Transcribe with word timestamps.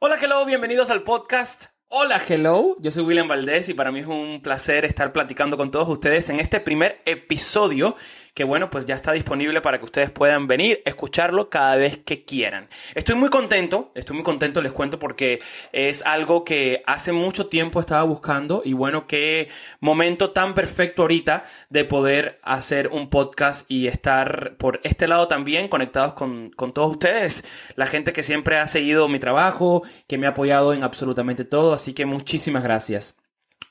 Hola, 0.00 0.16
hello, 0.22 0.46
bienvenidos 0.46 0.90
al 0.90 1.02
podcast. 1.02 1.72
Hola, 1.88 2.22
hello. 2.28 2.76
Yo 2.78 2.92
soy 2.92 3.02
William 3.02 3.26
Valdés 3.26 3.68
y 3.68 3.74
para 3.74 3.90
mí 3.90 3.98
es 3.98 4.06
un 4.06 4.40
placer 4.42 4.84
estar 4.84 5.12
platicando 5.12 5.56
con 5.56 5.72
todos 5.72 5.88
ustedes 5.88 6.28
en 6.28 6.38
este 6.38 6.60
primer 6.60 7.00
episodio 7.04 7.96
que 8.38 8.44
bueno, 8.44 8.70
pues 8.70 8.86
ya 8.86 8.94
está 8.94 9.10
disponible 9.10 9.60
para 9.60 9.80
que 9.80 9.84
ustedes 9.84 10.12
puedan 10.12 10.46
venir, 10.46 10.80
escucharlo 10.84 11.50
cada 11.50 11.74
vez 11.74 11.98
que 11.98 12.24
quieran. 12.24 12.68
Estoy 12.94 13.16
muy 13.16 13.30
contento, 13.30 13.90
estoy 13.96 14.14
muy 14.14 14.22
contento, 14.22 14.62
les 14.62 14.70
cuento, 14.70 15.00
porque 15.00 15.40
es 15.72 16.02
algo 16.06 16.44
que 16.44 16.84
hace 16.86 17.10
mucho 17.10 17.48
tiempo 17.48 17.80
estaba 17.80 18.04
buscando 18.04 18.62
y 18.64 18.74
bueno, 18.74 19.08
qué 19.08 19.48
momento 19.80 20.30
tan 20.30 20.54
perfecto 20.54 21.02
ahorita 21.02 21.42
de 21.68 21.84
poder 21.84 22.38
hacer 22.44 22.90
un 22.92 23.10
podcast 23.10 23.68
y 23.68 23.88
estar 23.88 24.56
por 24.56 24.80
este 24.84 25.08
lado 25.08 25.26
también 25.26 25.66
conectados 25.66 26.12
con, 26.12 26.50
con 26.50 26.72
todos 26.72 26.92
ustedes, 26.92 27.44
la 27.74 27.88
gente 27.88 28.12
que 28.12 28.22
siempre 28.22 28.58
ha 28.58 28.68
seguido 28.68 29.08
mi 29.08 29.18
trabajo, 29.18 29.82
que 30.06 30.16
me 30.16 30.28
ha 30.28 30.30
apoyado 30.30 30.74
en 30.74 30.84
absolutamente 30.84 31.44
todo, 31.44 31.72
así 31.72 31.92
que 31.92 32.06
muchísimas 32.06 32.62
gracias. 32.62 33.18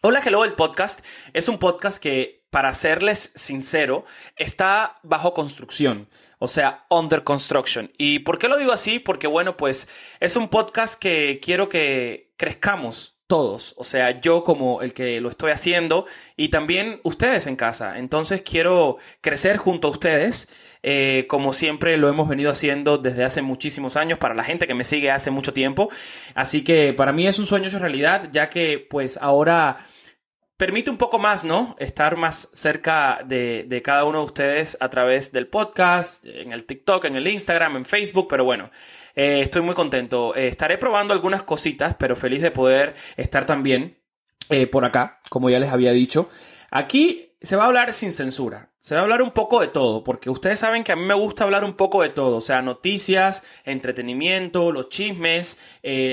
Hola 0.01 0.21
Hello, 0.23 0.45
el 0.45 0.53
podcast 0.53 1.03
es 1.33 1.49
un 1.49 1.57
podcast 1.57 2.01
que, 2.01 2.36
para 2.49 2.73
serles 2.73 3.31
sincero, 3.35 4.05
está 4.35 4.99
bajo 5.03 5.33
construcción. 5.33 6.09
O 6.39 6.47
sea, 6.47 6.85
under 6.89 7.23
construction. 7.23 7.91
¿Y 7.97 8.19
por 8.19 8.37
qué 8.37 8.47
lo 8.47 8.57
digo 8.57 8.71
así? 8.71 8.99
Porque 8.99 9.27
bueno, 9.27 9.57
pues 9.57 9.87
es 10.19 10.35
un 10.35 10.49
podcast 10.49 10.99
que 10.99 11.39
quiero 11.41 11.67
que 11.67 12.31
crezcamos 12.37 13.17
todos. 13.27 13.73
O 13.77 13.83
sea, 13.83 14.21
yo 14.21 14.43
como 14.43 14.81
el 14.81 14.93
que 14.93 15.19
lo 15.19 15.29
estoy 15.29 15.51
haciendo 15.51 16.05
y 16.35 16.49
también 16.49 17.01
ustedes 17.03 17.47
en 17.47 17.55
casa. 17.55 17.97
Entonces 17.97 18.41
quiero 18.41 18.97
crecer 19.21 19.57
junto 19.57 19.87
a 19.87 19.91
ustedes. 19.91 20.49
Eh, 20.83 21.25
como 21.27 21.53
siempre 21.53 21.97
lo 21.97 22.07
hemos 22.07 22.29
venido 22.29 22.51
haciendo 22.51 22.97
desde 22.97 23.25
hace 23.25 23.41
muchísimos 23.41 23.97
años 23.97 24.19
para 24.19 24.35
la 24.35 24.43
gente 24.43 24.67
que 24.67 24.75
me 24.75 24.83
sigue 24.83 25.11
hace 25.11 25.31
mucho 25.31 25.53
tiempo. 25.53 25.89
Así 26.35 26.63
que 26.63 26.93
para 26.93 27.11
mí 27.11 27.27
es 27.27 27.39
un 27.39 27.45
sueño 27.45 27.67
hecho 27.67 27.79
realidad, 27.79 28.29
ya 28.31 28.49
que 28.49 28.85
pues 28.89 29.17
ahora 29.17 29.77
permite 30.57 30.89
un 30.89 30.97
poco 30.97 31.19
más, 31.19 31.43
¿no? 31.43 31.75
Estar 31.79 32.17
más 32.17 32.49
cerca 32.51 33.19
de, 33.23 33.81
cada 33.83 34.03
uno 34.03 34.19
de 34.19 34.25
ustedes 34.25 34.75
a 34.79 34.89
través 34.89 35.31
del 35.31 35.47
podcast, 35.47 36.25
en 36.25 36.51
el 36.51 36.65
TikTok, 36.65 37.05
en 37.05 37.15
el 37.15 37.27
Instagram, 37.27 37.77
en 37.77 37.85
Facebook, 37.85 38.27
pero 38.27 38.43
bueno, 38.43 38.71
eh, 39.15 39.41
estoy 39.41 39.61
muy 39.61 39.75
contento. 39.75 40.35
Eh, 40.35 40.47
estaré 40.47 40.79
probando 40.79 41.13
algunas 41.13 41.43
cositas, 41.43 41.95
pero 41.97 42.15
feliz 42.15 42.41
de 42.41 42.51
poder 42.51 42.95
estar 43.15 43.45
también 43.45 43.99
eh, 44.49 44.65
por 44.65 44.83
acá, 44.83 45.19
como 45.29 45.49
ya 45.49 45.59
les 45.59 45.71
había 45.71 45.91
dicho. 45.91 46.27
Aquí 46.71 47.35
se 47.39 47.55
va 47.55 47.63
a 47.63 47.67
hablar 47.67 47.93
sin 47.93 48.11
censura. 48.11 48.71
Se 48.79 48.95
va 48.95 49.01
a 49.01 49.03
hablar 49.03 49.21
un 49.21 49.31
poco 49.31 49.59
de 49.59 49.67
todo, 49.67 50.03
porque 50.03 50.29
ustedes 50.29 50.59
saben 50.59 50.83
que 50.83 50.93
a 50.93 50.95
mí 50.95 51.03
me 51.03 51.13
gusta 51.13 51.43
hablar 51.43 51.65
un 51.65 51.73
poco 51.73 52.01
de 52.01 52.09
todo, 52.09 52.37
o 52.37 52.41
sea, 52.41 52.61
noticias, 52.61 53.43
entretenimiento, 53.65 54.71
los 54.71 54.87
chismes, 54.87 55.59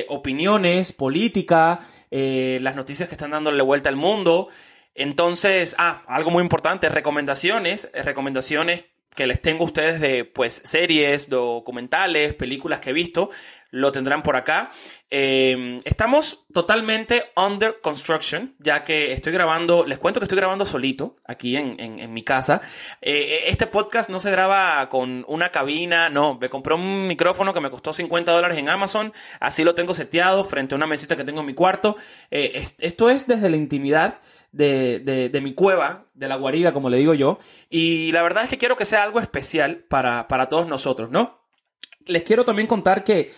opiniones, 0.09 0.93
política, 0.93 1.87
eh, 2.17 2.61
las 2.63 2.77
noticias 2.77 3.09
que 3.09 3.17
están 3.17 3.33
dándole 3.33 3.61
vuelta 3.61 3.89
al 3.89 3.97
mundo. 3.97 4.47
Entonces, 4.95 5.75
ah, 5.79 6.05
algo 6.07 6.31
muy 6.31 6.45
importante, 6.45 6.89
recomendaciones, 6.89 7.91
eh, 7.93 8.05
recomendaciones 8.05 8.85
que 9.17 9.27
les 9.27 9.43
tengo 9.43 9.65
a 9.65 9.67
ustedes 9.67 10.01
de 10.01 10.25
pues 10.25 10.63
series, 10.65 11.29
documentales, 11.29 12.33
películas 12.35 12.79
que 12.79 12.91
he 12.91 12.93
visto, 12.93 13.31
lo 13.75 13.91
tendrán 13.91 14.23
por 14.23 14.37
acá. 14.37 14.71
Em, 15.11 15.81
estamos 15.85 16.47
totalmente 16.53 17.25
under 17.37 17.81
construction, 17.83 18.55
ya 18.61 18.85
que 18.85 19.13
estoy 19.13 19.33
grabando, 19.33 19.85
les 19.85 19.99
cuento 19.99 20.21
que 20.21 20.25
estoy 20.25 20.39
grabando 20.39 20.65
solito 20.65 21.17
aquí 21.27 21.57
en, 21.57 22.13
mi 22.13 22.23
casa. 22.23 22.61
Eh, 23.01 23.45
este 23.49 23.67
podcast 23.67 24.11
no 24.11 24.21
se 24.21 24.31
graba 24.31 24.89
con 24.89 25.25
una 25.27 25.51
cabina, 25.51 26.09
no, 26.09 26.39
me 26.39 26.49
compré 26.49 26.75
un 26.75 27.09
micrófono 27.09 27.53
que 27.53 27.61
me 27.61 27.71
costó 27.71 27.93
50 27.93 28.31
dólares 28.31 28.59
en 28.59 28.69
Amazon, 28.69 29.13
así 29.41 29.65
lo 29.65 29.75
tengo 29.75 29.93
seteado 29.93 30.45
frente 30.45 30.75
a 30.75 30.77
una 30.77 30.87
mesita 30.87 31.17
que 31.17 31.25
tengo 31.25 31.41
en 31.41 31.47
mi 31.47 31.55
cuarto. 31.55 31.97
Eh, 32.31 32.65
esto 32.79 33.11
es 33.11 33.27
desde 33.27 33.51
la 33.51 33.57
intimidad. 33.57 34.21
De, 34.53 35.01
de, 35.01 35.41
mi 35.41 35.53
cueva, 35.53 36.07
de 36.15 36.29
la 36.29 36.37
guarida, 36.37 36.73
como 36.73 36.89
le 36.89 36.99
digo 36.99 37.13
yo. 37.13 37.41
Y 37.71 38.13
la 38.13 38.23
verdad 38.23 38.45
es 38.45 38.51
que 38.51 38.57
quiero 38.57 38.77
que 38.77 38.85
sea 38.85 39.03
algo 39.03 39.19
especial 39.19 39.79
para, 39.89 40.29
para 40.29 40.49
todos 40.49 40.69
nosotros, 40.69 41.11
¿no? 41.11 41.41
Les 42.07 42.23
quiero 42.23 42.45
también 42.45 42.69
contar 42.69 43.03
que 43.03 43.33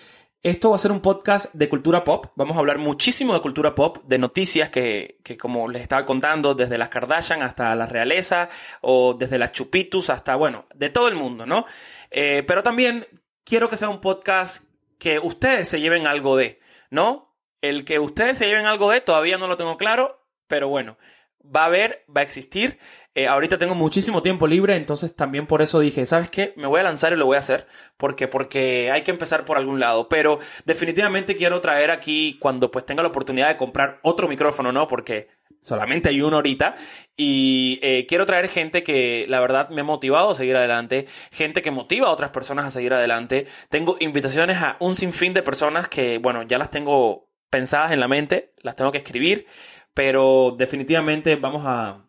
esto 0.50 0.70
va 0.70 0.76
a 0.76 0.78
ser 0.78 0.92
un 0.92 1.00
podcast 1.00 1.52
de 1.54 1.68
cultura 1.68 2.04
pop. 2.04 2.26
Vamos 2.36 2.56
a 2.56 2.60
hablar 2.60 2.78
muchísimo 2.78 3.34
de 3.34 3.40
cultura 3.40 3.74
pop, 3.74 3.98
de 4.04 4.16
noticias 4.16 4.70
que, 4.70 5.18
como 5.40 5.66
les 5.66 5.82
estaba 5.82 6.04
contando, 6.04 6.54
desde 6.54 6.78
las 6.78 6.88
Kardashian 6.88 7.42
hasta 7.42 7.74
la 7.74 7.86
realeza, 7.86 8.48
o 8.80 9.14
desde 9.14 9.38
las 9.38 9.50
Chupitus 9.50 10.08
hasta, 10.08 10.36
bueno, 10.36 10.66
de 10.72 10.88
todo 10.88 11.08
el 11.08 11.16
mundo, 11.16 11.46
¿no? 11.46 11.64
Eh, 12.12 12.44
pero 12.46 12.62
también 12.62 13.08
quiero 13.42 13.68
que 13.68 13.76
sea 13.76 13.88
un 13.88 14.00
podcast 14.00 14.62
que 15.00 15.18
ustedes 15.18 15.68
se 15.68 15.80
lleven 15.80 16.06
algo 16.06 16.36
de, 16.36 16.60
¿no? 16.90 17.34
El 17.60 17.84
que 17.84 17.98
ustedes 17.98 18.38
se 18.38 18.46
lleven 18.46 18.66
algo 18.66 18.90
de, 18.90 19.00
todavía 19.00 19.38
no 19.38 19.48
lo 19.48 19.56
tengo 19.56 19.76
claro, 19.76 20.24
pero 20.46 20.68
bueno, 20.68 20.96
va 21.44 21.62
a 21.62 21.66
haber, 21.66 22.04
va 22.16 22.20
a 22.20 22.24
existir. 22.24 22.78
Eh, 23.16 23.28
ahorita 23.28 23.56
tengo 23.56 23.74
muchísimo 23.74 24.20
tiempo 24.20 24.46
libre, 24.46 24.76
entonces 24.76 25.16
también 25.16 25.46
por 25.46 25.62
eso 25.62 25.80
dije, 25.80 26.04
¿sabes 26.04 26.28
qué? 26.28 26.52
Me 26.56 26.66
voy 26.66 26.80
a 26.80 26.82
lanzar 26.82 27.14
y 27.14 27.16
lo 27.16 27.24
voy 27.24 27.36
a 27.36 27.38
hacer, 27.38 27.66
porque, 27.96 28.28
porque 28.28 28.90
hay 28.92 29.04
que 29.04 29.10
empezar 29.10 29.46
por 29.46 29.56
algún 29.56 29.80
lado. 29.80 30.10
Pero 30.10 30.38
definitivamente 30.66 31.34
quiero 31.34 31.62
traer 31.62 31.90
aquí 31.90 32.36
cuando 32.38 32.70
pues 32.70 32.84
tenga 32.84 33.02
la 33.02 33.08
oportunidad 33.08 33.48
de 33.48 33.56
comprar 33.56 34.00
otro 34.02 34.28
micrófono, 34.28 34.70
¿no? 34.70 34.86
Porque 34.86 35.28
solamente 35.62 36.10
hay 36.10 36.20
uno 36.20 36.36
ahorita. 36.36 36.74
Y 37.16 37.78
eh, 37.80 38.04
quiero 38.06 38.26
traer 38.26 38.48
gente 38.48 38.82
que 38.82 39.24
la 39.30 39.40
verdad 39.40 39.70
me 39.70 39.80
ha 39.80 39.84
motivado 39.84 40.32
a 40.32 40.34
seguir 40.34 40.54
adelante, 40.54 41.06
gente 41.32 41.62
que 41.62 41.70
motiva 41.70 42.08
a 42.08 42.10
otras 42.10 42.32
personas 42.32 42.66
a 42.66 42.70
seguir 42.70 42.92
adelante. 42.92 43.46
Tengo 43.70 43.96
invitaciones 43.98 44.58
a 44.58 44.76
un 44.78 44.94
sinfín 44.94 45.32
de 45.32 45.42
personas 45.42 45.88
que, 45.88 46.18
bueno, 46.18 46.42
ya 46.42 46.58
las 46.58 46.70
tengo 46.70 47.30
pensadas 47.48 47.92
en 47.92 48.00
la 48.00 48.08
mente, 48.08 48.52
las 48.58 48.76
tengo 48.76 48.92
que 48.92 48.98
escribir, 48.98 49.46
pero 49.94 50.54
definitivamente 50.58 51.36
vamos 51.36 51.62
a 51.64 52.05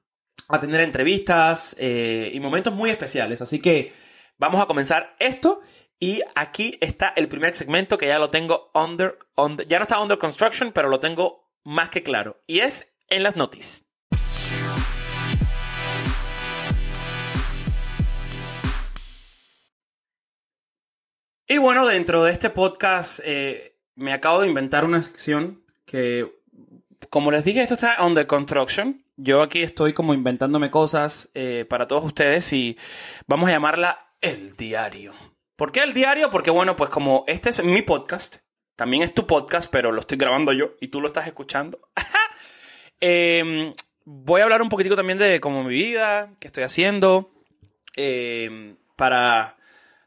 a 0.50 0.60
tener 0.60 0.82
entrevistas 0.82 1.76
eh, 1.80 2.32
y 2.34 2.40
momentos 2.40 2.74
muy 2.74 2.90
especiales. 2.90 3.42
Así 3.42 3.60
que 3.60 3.94
vamos 4.38 4.62
a 4.62 4.66
comenzar 4.66 5.16
esto. 5.20 5.62
Y 6.00 6.22
aquí 6.36 6.78
está 6.80 7.12
el 7.16 7.28
primer 7.28 7.56
segmento 7.56 7.98
que 7.98 8.08
ya 8.08 8.20
lo 8.20 8.30
tengo 8.30 8.70
under, 8.76 9.18
ya 9.68 9.80
no 9.80 9.84
está 9.84 10.00
under 10.00 10.20
construction, 10.20 10.72
pero 10.72 10.90
lo 10.90 11.00
tengo 11.00 11.50
más 11.64 11.90
que 11.90 12.04
claro. 12.04 12.42
Y 12.46 12.60
es 12.60 12.94
en 13.10 13.24
las 13.24 13.36
noticias. 13.36 13.86
Y 21.50 21.58
bueno, 21.60 21.88
dentro 21.88 22.24
de 22.24 22.32
este 22.34 22.50
podcast 22.50 23.22
eh, 23.24 23.80
me 23.96 24.12
acabo 24.14 24.42
de 24.42 24.50
inventar 24.50 24.84
una 24.84 25.02
sección 25.02 25.64
que, 25.86 26.30
como 27.10 27.32
les 27.32 27.46
dije, 27.46 27.64
esto 27.64 27.76
está 27.76 28.06
under 28.06 28.28
construction. 28.28 29.07
Yo 29.20 29.42
aquí 29.42 29.64
estoy 29.64 29.94
como 29.94 30.14
inventándome 30.14 30.70
cosas 30.70 31.32
eh, 31.34 31.66
para 31.68 31.88
todos 31.88 32.06
ustedes 32.06 32.54
y 32.54 32.78
vamos 33.26 33.50
a 33.50 33.54
llamarla 33.54 33.98
el 34.22 34.56
diario. 34.56 35.14
¿Por 35.56 35.72
qué 35.72 35.80
el 35.80 35.96
diario? 35.96 36.30
Porque 36.30 36.52
bueno, 36.52 36.76
pues 36.76 36.92
como 36.92 37.24
este 37.26 37.50
es 37.50 37.64
mi 37.64 37.82
podcast, 37.82 38.38
también 38.76 39.02
es 39.02 39.16
tu 39.16 39.26
podcast, 39.26 39.72
pero 39.72 39.92
lo 39.92 40.02
estoy 40.02 40.20
grabando 40.20 40.54
yo 40.54 40.76
y 40.80 40.90
tú 40.90 41.02
lo 41.02 41.08
estás 41.08 41.26
escuchando. 41.26 41.80
Em, 43.00 43.76
voy 44.06 44.42
a 44.42 44.46
hablar 44.46 44.64
un 44.64 44.70
poquitico 44.70 44.96
también 44.96 45.20
de 45.20 45.40
cómo 45.40 45.64
mi 45.64 45.74
vida, 45.74 46.32
qué 46.40 46.48
estoy 46.48 46.64
haciendo, 46.64 47.32
em, 47.96 48.76
para, 48.96 49.58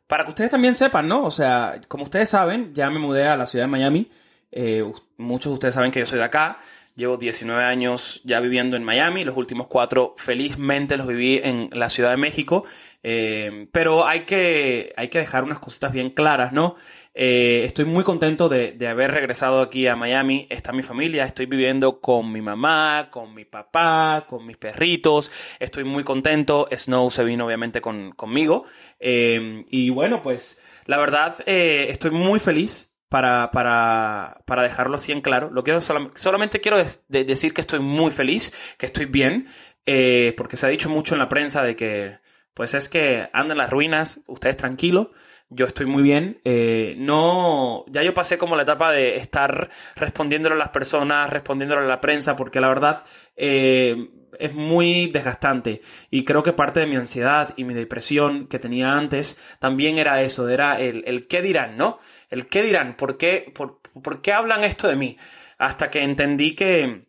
para 0.08 0.24
que 0.24 0.30
ustedes 0.30 0.50
también 0.50 0.74
sepan, 0.74 1.06
¿no? 1.06 1.24
O 1.24 1.30
sea, 1.30 1.80
como 1.86 2.02
ustedes 2.04 2.30
saben, 2.30 2.74
ya 2.74 2.90
me 2.90 2.98
mudé 2.98 3.28
a 3.28 3.36
la 3.36 3.46
ciudad 3.46 3.66
de 3.66 3.70
Miami. 3.70 4.10
Eh, 4.50 4.84
muchos 5.16 5.50
de 5.52 5.54
ustedes 5.54 5.74
saben 5.74 5.92
que 5.92 6.00
yo 6.00 6.06
soy 6.06 6.18
de 6.18 6.24
acá. 6.24 6.58
Llevo 7.00 7.16
19 7.16 7.64
años 7.64 8.20
ya 8.24 8.40
viviendo 8.40 8.76
en 8.76 8.84
Miami, 8.84 9.24
los 9.24 9.34
últimos 9.34 9.68
cuatro 9.68 10.12
felizmente 10.18 10.98
los 10.98 11.06
viví 11.06 11.40
en 11.42 11.70
la 11.72 11.88
Ciudad 11.88 12.10
de 12.10 12.18
México, 12.18 12.64
eh, 13.02 13.68
pero 13.72 14.06
hay 14.06 14.26
que, 14.26 14.92
hay 14.98 15.08
que 15.08 15.20
dejar 15.20 15.44
unas 15.44 15.60
cositas 15.60 15.92
bien 15.92 16.10
claras, 16.10 16.52
¿no? 16.52 16.74
Eh, 17.14 17.62
estoy 17.64 17.86
muy 17.86 18.04
contento 18.04 18.50
de, 18.50 18.72
de, 18.72 18.86
haber 18.86 19.12
regresado 19.12 19.62
aquí 19.62 19.86
a 19.86 19.96
Miami, 19.96 20.46
está 20.50 20.72
mi 20.72 20.82
familia, 20.82 21.24
estoy 21.24 21.46
viviendo 21.46 22.02
con 22.02 22.30
mi 22.30 22.42
mamá, 22.42 23.08
con 23.10 23.34
mi 23.34 23.46
papá, 23.46 24.26
con 24.28 24.44
mis 24.44 24.58
perritos, 24.58 25.32
estoy 25.58 25.84
muy 25.84 26.04
contento, 26.04 26.68
Snow 26.70 27.08
se 27.08 27.24
vino 27.24 27.46
obviamente 27.46 27.80
con, 27.80 28.12
conmigo, 28.12 28.66
eh, 28.98 29.64
y 29.70 29.88
bueno, 29.88 30.20
pues 30.20 30.60
la 30.84 30.98
verdad 30.98 31.34
estoy 31.46 32.10
muy 32.10 32.40
feliz 32.40 32.89
para, 33.10 33.50
para, 33.50 34.40
para 34.46 34.62
dejarlo 34.62 34.96
así 34.96 35.12
en 35.12 35.20
claro. 35.20 35.50
Lo 35.50 35.62
quiero 35.64 35.80
solamente 35.82 36.60
quiero 36.60 36.82
decir 37.08 37.52
que 37.52 37.60
estoy 37.60 37.80
muy 37.80 38.10
feliz, 38.12 38.54
que 38.78 38.86
estoy 38.86 39.06
bien, 39.06 39.48
eh, 39.84 40.32
porque 40.36 40.56
se 40.56 40.66
ha 40.66 40.70
dicho 40.70 40.88
mucho 40.88 41.14
en 41.14 41.18
la 41.18 41.28
prensa 41.28 41.62
de 41.62 41.76
que, 41.76 42.18
pues 42.54 42.72
es 42.74 42.88
que 42.88 43.28
andan 43.32 43.58
las 43.58 43.68
ruinas, 43.68 44.20
ustedes 44.28 44.56
tranquilos, 44.56 45.08
yo 45.48 45.66
estoy 45.66 45.86
muy 45.86 46.04
bien. 46.04 46.40
Eh, 46.44 46.94
no, 46.98 47.84
ya 47.88 48.04
yo 48.04 48.14
pasé 48.14 48.38
como 48.38 48.54
la 48.54 48.62
etapa 48.62 48.92
de 48.92 49.16
estar 49.16 49.70
respondiéndole 49.96 50.54
a 50.54 50.58
las 50.58 50.68
personas, 50.68 51.28
respondiéndole 51.30 51.82
a 51.82 51.88
la 51.88 52.00
prensa, 52.00 52.36
porque 52.36 52.60
la 52.60 52.68
verdad 52.68 53.02
eh, 53.36 53.96
es 54.40 54.54
muy 54.54 55.08
desgastante. 55.08 55.82
Y 56.10 56.24
creo 56.24 56.42
que 56.42 56.52
parte 56.52 56.80
de 56.80 56.86
mi 56.86 56.96
ansiedad 56.96 57.54
y 57.56 57.64
mi 57.64 57.74
depresión 57.74 58.46
que 58.46 58.58
tenía 58.58 58.92
antes 58.92 59.40
también 59.58 59.98
era 59.98 60.22
eso, 60.22 60.48
era 60.48 60.80
el, 60.80 61.04
el 61.06 61.26
qué 61.26 61.42
dirán, 61.42 61.76
¿no? 61.76 62.00
el 62.30 62.46
qué 62.48 62.62
dirán, 62.62 62.96
por 62.96 63.18
qué, 63.18 63.52
por, 63.54 63.80
por 63.80 64.22
qué 64.22 64.32
hablan 64.32 64.64
esto 64.64 64.88
de 64.88 64.96
mí, 64.96 65.18
hasta 65.58 65.90
que 65.90 66.02
entendí 66.02 66.54
que, 66.54 67.08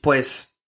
pues, 0.00 0.58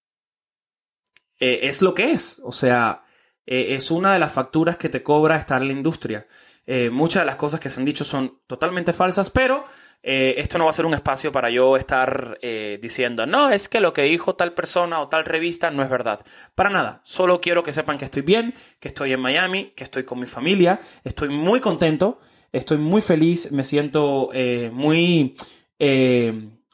eh, 1.38 1.60
es 1.62 1.82
lo 1.82 1.94
que 1.94 2.10
es, 2.10 2.40
o 2.42 2.52
sea, 2.52 3.04
eh, 3.46 3.74
es 3.74 3.90
una 3.90 4.14
de 4.14 4.18
las 4.18 4.32
facturas 4.32 4.76
que 4.76 4.88
te 4.88 5.02
cobra 5.02 5.36
estar 5.36 5.60
en 5.60 5.68
la 5.68 5.74
industria. 5.74 6.26
Eh, 6.66 6.90
muchas 6.90 7.22
de 7.22 7.26
las 7.26 7.36
cosas 7.36 7.60
que 7.60 7.70
se 7.70 7.80
han 7.80 7.86
dicho 7.86 8.04
son 8.04 8.40
totalmente 8.46 8.92
falsas, 8.92 9.30
pero 9.30 9.64
eh, 10.02 10.34
esto 10.38 10.56
no 10.56 10.64
va 10.64 10.70
a 10.70 10.74
ser 10.74 10.86
un 10.86 10.94
espacio 10.94 11.30
para 11.30 11.50
yo 11.50 11.76
estar 11.76 12.38
eh, 12.40 12.78
diciendo, 12.80 13.26
no, 13.26 13.50
es 13.50 13.68
que 13.68 13.80
lo 13.80 13.92
que 13.92 14.02
dijo 14.02 14.34
tal 14.34 14.54
persona 14.54 15.00
o 15.00 15.08
tal 15.08 15.24
revista 15.24 15.70
no 15.70 15.82
es 15.82 15.90
verdad. 15.90 16.20
Para 16.54 16.70
nada, 16.70 17.00
solo 17.04 17.40
quiero 17.40 17.62
que 17.62 17.72
sepan 17.72 17.98
que 17.98 18.06
estoy 18.06 18.22
bien, 18.22 18.54
que 18.78 18.88
estoy 18.88 19.12
en 19.12 19.20
Miami, 19.20 19.72
que 19.76 19.84
estoy 19.84 20.04
con 20.04 20.18
mi 20.18 20.26
familia, 20.26 20.80
estoy 21.04 21.28
muy 21.28 21.60
contento, 21.60 22.18
estoy 22.50 22.78
muy 22.78 23.02
feliz, 23.02 23.52
me 23.52 23.64
siento 23.64 24.30
eh, 24.32 24.70
muy... 24.72 25.34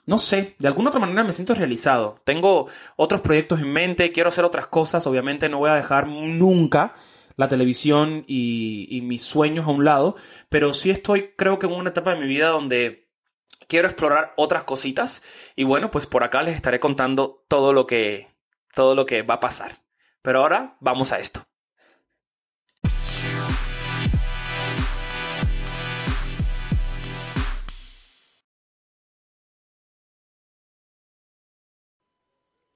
no 0.06 0.18
sé, 0.18 0.54
de 0.60 0.68
alguna 0.68 0.90
otra 0.90 1.00
manera 1.00 1.24
me 1.24 1.32
siento 1.32 1.54
realizado. 1.54 2.20
Tengo 2.24 2.68
otros 2.94 3.22
proyectos 3.22 3.60
en 3.60 3.72
mente, 3.72 4.12
quiero 4.12 4.28
hacer 4.28 4.44
otras 4.44 4.68
cosas, 4.68 5.04
obviamente 5.08 5.48
no 5.48 5.58
voy 5.58 5.70
a 5.70 5.74
dejar 5.74 6.06
nunca 6.06 6.94
la 7.36 7.48
televisión 7.48 8.22
y, 8.26 8.86
y, 8.88 9.02
mis 9.02 9.22
sueños 9.22 9.66
a 9.66 9.70
un 9.70 9.84
lado, 9.84 10.16
pero 10.48 10.72
sí 10.72 10.90
estoy 10.90 11.32
creo 11.36 11.58
que 11.58 11.66
en 11.66 11.72
una 11.72 11.90
etapa 11.90 12.14
de 12.14 12.20
mi 12.20 12.26
vida 12.26 12.48
donde 12.48 13.05
quiero 13.68 13.88
explorar 13.88 14.32
otras 14.36 14.64
cositas 14.64 15.22
y 15.54 15.64
bueno, 15.64 15.90
pues 15.90 16.06
por 16.06 16.24
acá 16.24 16.42
les 16.42 16.56
estaré 16.56 16.80
contando 16.80 17.44
todo 17.48 17.72
lo 17.72 17.86
que 17.86 18.34
todo 18.74 18.94
lo 18.94 19.06
que 19.06 19.22
va 19.22 19.34
a 19.34 19.40
pasar. 19.40 19.82
Pero 20.22 20.40
ahora 20.40 20.76
vamos 20.80 21.12
a 21.12 21.18
esto. 21.18 21.46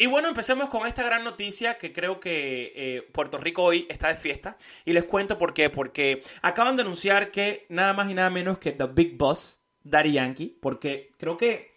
Y 0.02 0.06
bueno, 0.06 0.28
empecemos 0.28 0.70
con 0.70 0.86
esta 0.86 1.02
gran 1.02 1.24
noticia 1.24 1.76
que 1.76 1.92
creo 1.92 2.20
que 2.20 2.72
eh, 2.74 3.02
Puerto 3.12 3.36
Rico 3.36 3.62
hoy 3.62 3.86
está 3.90 4.08
de 4.08 4.14
fiesta. 4.14 4.56
Y 4.86 4.94
les 4.94 5.04
cuento 5.04 5.36
por 5.36 5.52
qué. 5.52 5.68
Porque 5.68 6.22
acaban 6.40 6.76
de 6.76 6.82
anunciar 6.82 7.30
que 7.30 7.66
nada 7.68 7.92
más 7.92 8.10
y 8.10 8.14
nada 8.14 8.30
menos 8.30 8.56
que 8.56 8.72
The 8.72 8.86
Big 8.86 9.18
Boss, 9.18 9.59
Daddy 9.84 10.12
Yankee, 10.12 10.56
porque 10.60 11.12
creo 11.18 11.36
que 11.36 11.70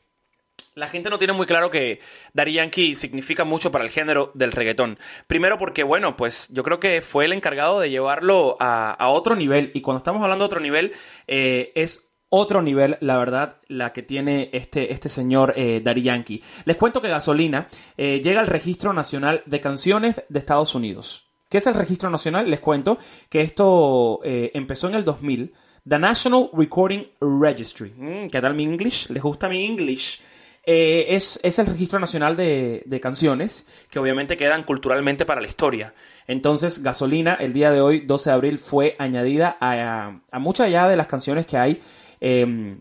la 0.75 0.87
gente 0.87 1.09
no 1.09 1.19
tiene 1.19 1.33
muy 1.33 1.45
claro 1.45 1.69
que 1.69 1.99
Daddy 2.33 2.53
Yankee 2.53 2.95
significa 2.95 3.43
mucho 3.43 3.71
para 3.71 3.83
el 3.83 3.91
género 3.91 4.31
del 4.33 4.51
reggaetón. 4.51 4.97
Primero 5.27 5.57
porque, 5.57 5.83
bueno, 5.83 6.15
pues 6.15 6.47
yo 6.51 6.63
creo 6.63 6.79
que 6.79 7.01
fue 7.01 7.25
el 7.25 7.33
encargado 7.33 7.79
de 7.79 7.91
llevarlo 7.91 8.57
a, 8.59 8.95
otro 9.09 9.35
nivel. 9.35 9.71
Y 9.73 9.81
cuando 9.81 9.99
estamos 9.99 10.23
hablando 10.23 10.43
de 10.43 10.47
otro 10.47 10.59
nivel, 10.59 10.93
eh, 11.27 11.71
es 11.75 12.07
otro 12.29 12.63
nivel, 12.63 12.97
la 13.01 13.17
verdad, 13.17 13.57
la 13.67 13.93
que 13.93 14.01
tiene 14.01 14.49
este, 14.53 14.91
este 14.91 15.09
señor 15.09 15.53
eh, 15.55 15.81
Daddy 15.83 16.01
Yankee. 16.01 16.43
Les 16.65 16.77
cuento 16.77 17.01
que 17.01 17.09
Gasolina 17.09 17.67
eh, 17.95 18.21
llega 18.23 18.39
al 18.39 18.47
Registro 18.47 18.93
Nacional 18.93 19.43
de 19.45 19.61
Canciones 19.61 20.23
de 20.27 20.39
Estados 20.39 20.73
Unidos. 20.73 21.29
¿Qué 21.49 21.59
es 21.59 21.67
el 21.67 21.75
Registro 21.75 22.09
Nacional? 22.09 22.49
Les 22.49 22.59
cuento 22.59 22.97
que 23.29 23.41
esto 23.41 24.21
empezó 24.23 24.87
en 24.87 24.95
el 24.95 25.05
2000 25.05 25.53
The 25.87 25.99
National 25.99 26.49
Recording 26.53 27.05
Registry. 27.19 27.93
Mm, 27.97 28.29
¿Qué 28.29 28.39
tal 28.39 28.53
mi 28.55 28.63
English? 28.63 29.09
¿Les 29.09 29.21
gusta 29.21 29.49
mi 29.49 29.65
English? 29.65 30.21
Eh, 30.65 31.07
es, 31.09 31.59
el 31.59 31.65
registro 31.65 31.99
nacional 31.99 32.37
de, 32.37 32.99
canciones 33.01 33.67
que 33.89 33.99
obviamente 33.99 34.37
quedan 34.37 34.63
culturalmente 34.63 35.25
para 35.25 35.41
la 35.41 35.47
historia. 35.47 35.93
Entonces, 36.25 36.81
Gasolina, 36.81 37.33
el 37.33 37.51
día 37.51 37.69
de 37.71 37.81
hoy, 37.81 37.99
12 37.99 38.29
de 38.29 38.33
abril, 38.33 38.59
fue 38.59 38.95
añadida 38.97 39.57
a, 39.59 40.39
muchas 40.39 40.71
ya 40.71 40.87
de 40.87 40.95
las 40.95 41.07
canciones 41.07 41.45
que 41.45 41.57
hay. 41.57 41.81
Em, 42.21 42.79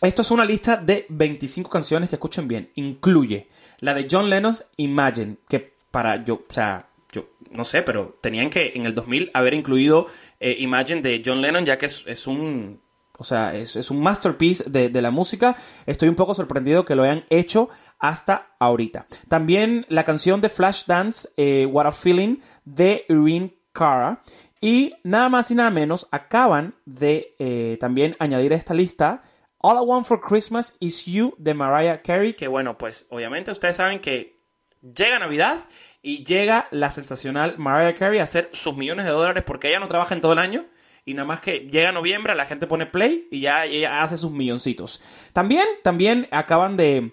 esto 0.00 0.22
es 0.22 0.30
una 0.30 0.46
lista 0.46 0.78
de 0.78 1.04
25 1.10 1.68
canciones 1.68 2.08
que 2.08 2.16
escuchen 2.16 2.48
bien. 2.48 2.70
Incluye 2.76 3.48
la 3.80 3.92
de 3.92 4.06
John 4.10 4.30
Lennon's 4.30 4.64
Imagine, 4.78 5.36
que 5.46 5.74
para 5.90 6.24
yo, 6.24 6.46
o 6.48 6.52
sea, 6.52 6.88
yo 7.12 7.28
no 7.50 7.64
sé, 7.64 7.82
pero 7.82 8.18
tenían 8.22 8.48
que 8.48 8.72
en 8.74 8.86
el 8.86 8.94
2000 8.94 9.32
haber 9.34 9.52
incluido 9.52 10.06
eh, 10.40 10.56
Imagine 10.60 11.02
de 11.02 11.22
John 11.24 11.40
Lennon, 11.40 11.64
ya 11.64 11.78
que 11.78 11.86
es, 11.86 12.26
un 12.26 12.80
o 13.18 13.24
sea, 13.24 13.54
es, 13.54 13.90
un 13.90 14.00
masterpiece 14.00 14.64
de, 14.68 15.02
la 15.02 15.10
música. 15.10 15.56
Estoy 15.86 16.08
un 16.08 16.14
poco 16.14 16.34
sorprendido 16.34 16.84
que 16.84 16.94
lo 16.94 17.02
hayan 17.02 17.24
hecho 17.30 17.68
hasta 17.98 18.54
ahorita. 18.60 19.06
También 19.28 19.86
la 19.88 20.04
canción 20.04 20.40
de 20.40 20.48
Flashdance, 20.48 21.28
eh, 21.36 21.66
What 21.66 21.86
a 21.86 21.92
Feeling, 21.92 22.36
de 22.64 23.04
Irene 23.08 23.58
Cara. 23.72 24.22
Y 24.60 24.94
nada 25.04 25.28
más 25.28 25.50
y 25.50 25.54
nada 25.54 25.70
menos, 25.70 26.08
acaban 26.10 26.74
de 26.84 27.34
eh, 27.38 27.76
también 27.80 28.16
añadir 28.18 28.52
a 28.52 28.56
esta 28.56 28.74
lista 28.74 29.22
All 29.60 29.76
I 29.76 29.84
Want 29.84 30.06
for 30.06 30.20
Christmas 30.20 30.76
is 30.78 31.04
You 31.04 31.34
de 31.38 31.52
Mariah 31.54 32.00
Carey. 32.02 32.34
Que 32.34 32.46
bueno, 32.46 32.78
pues 32.78 33.06
obviamente 33.10 33.50
ustedes 33.50 33.76
saben 33.76 34.00
que 34.00 34.40
llega 34.82 35.18
Navidad 35.18 35.64
y 36.08 36.24
llega 36.24 36.68
la 36.70 36.90
sensacional 36.90 37.58
Mariah 37.58 37.92
Carey 37.92 38.18
a 38.18 38.22
hacer 38.22 38.48
sus 38.52 38.74
millones 38.74 39.04
de 39.04 39.10
dólares 39.10 39.44
porque 39.46 39.68
ella 39.68 39.78
no 39.78 39.88
trabaja 39.88 40.14
en 40.14 40.22
todo 40.22 40.32
el 40.32 40.38
año 40.38 40.64
y 41.04 41.12
nada 41.12 41.26
más 41.26 41.40
que 41.40 41.68
llega 41.70 41.92
noviembre 41.92 42.34
la 42.34 42.46
gente 42.46 42.66
pone 42.66 42.86
play 42.86 43.28
y 43.30 43.42
ya 43.42 43.66
ella 43.66 44.02
hace 44.02 44.16
sus 44.16 44.30
milloncitos. 44.30 45.02
También, 45.34 45.66
también 45.82 46.26
acaban 46.30 46.78
de 46.78 47.12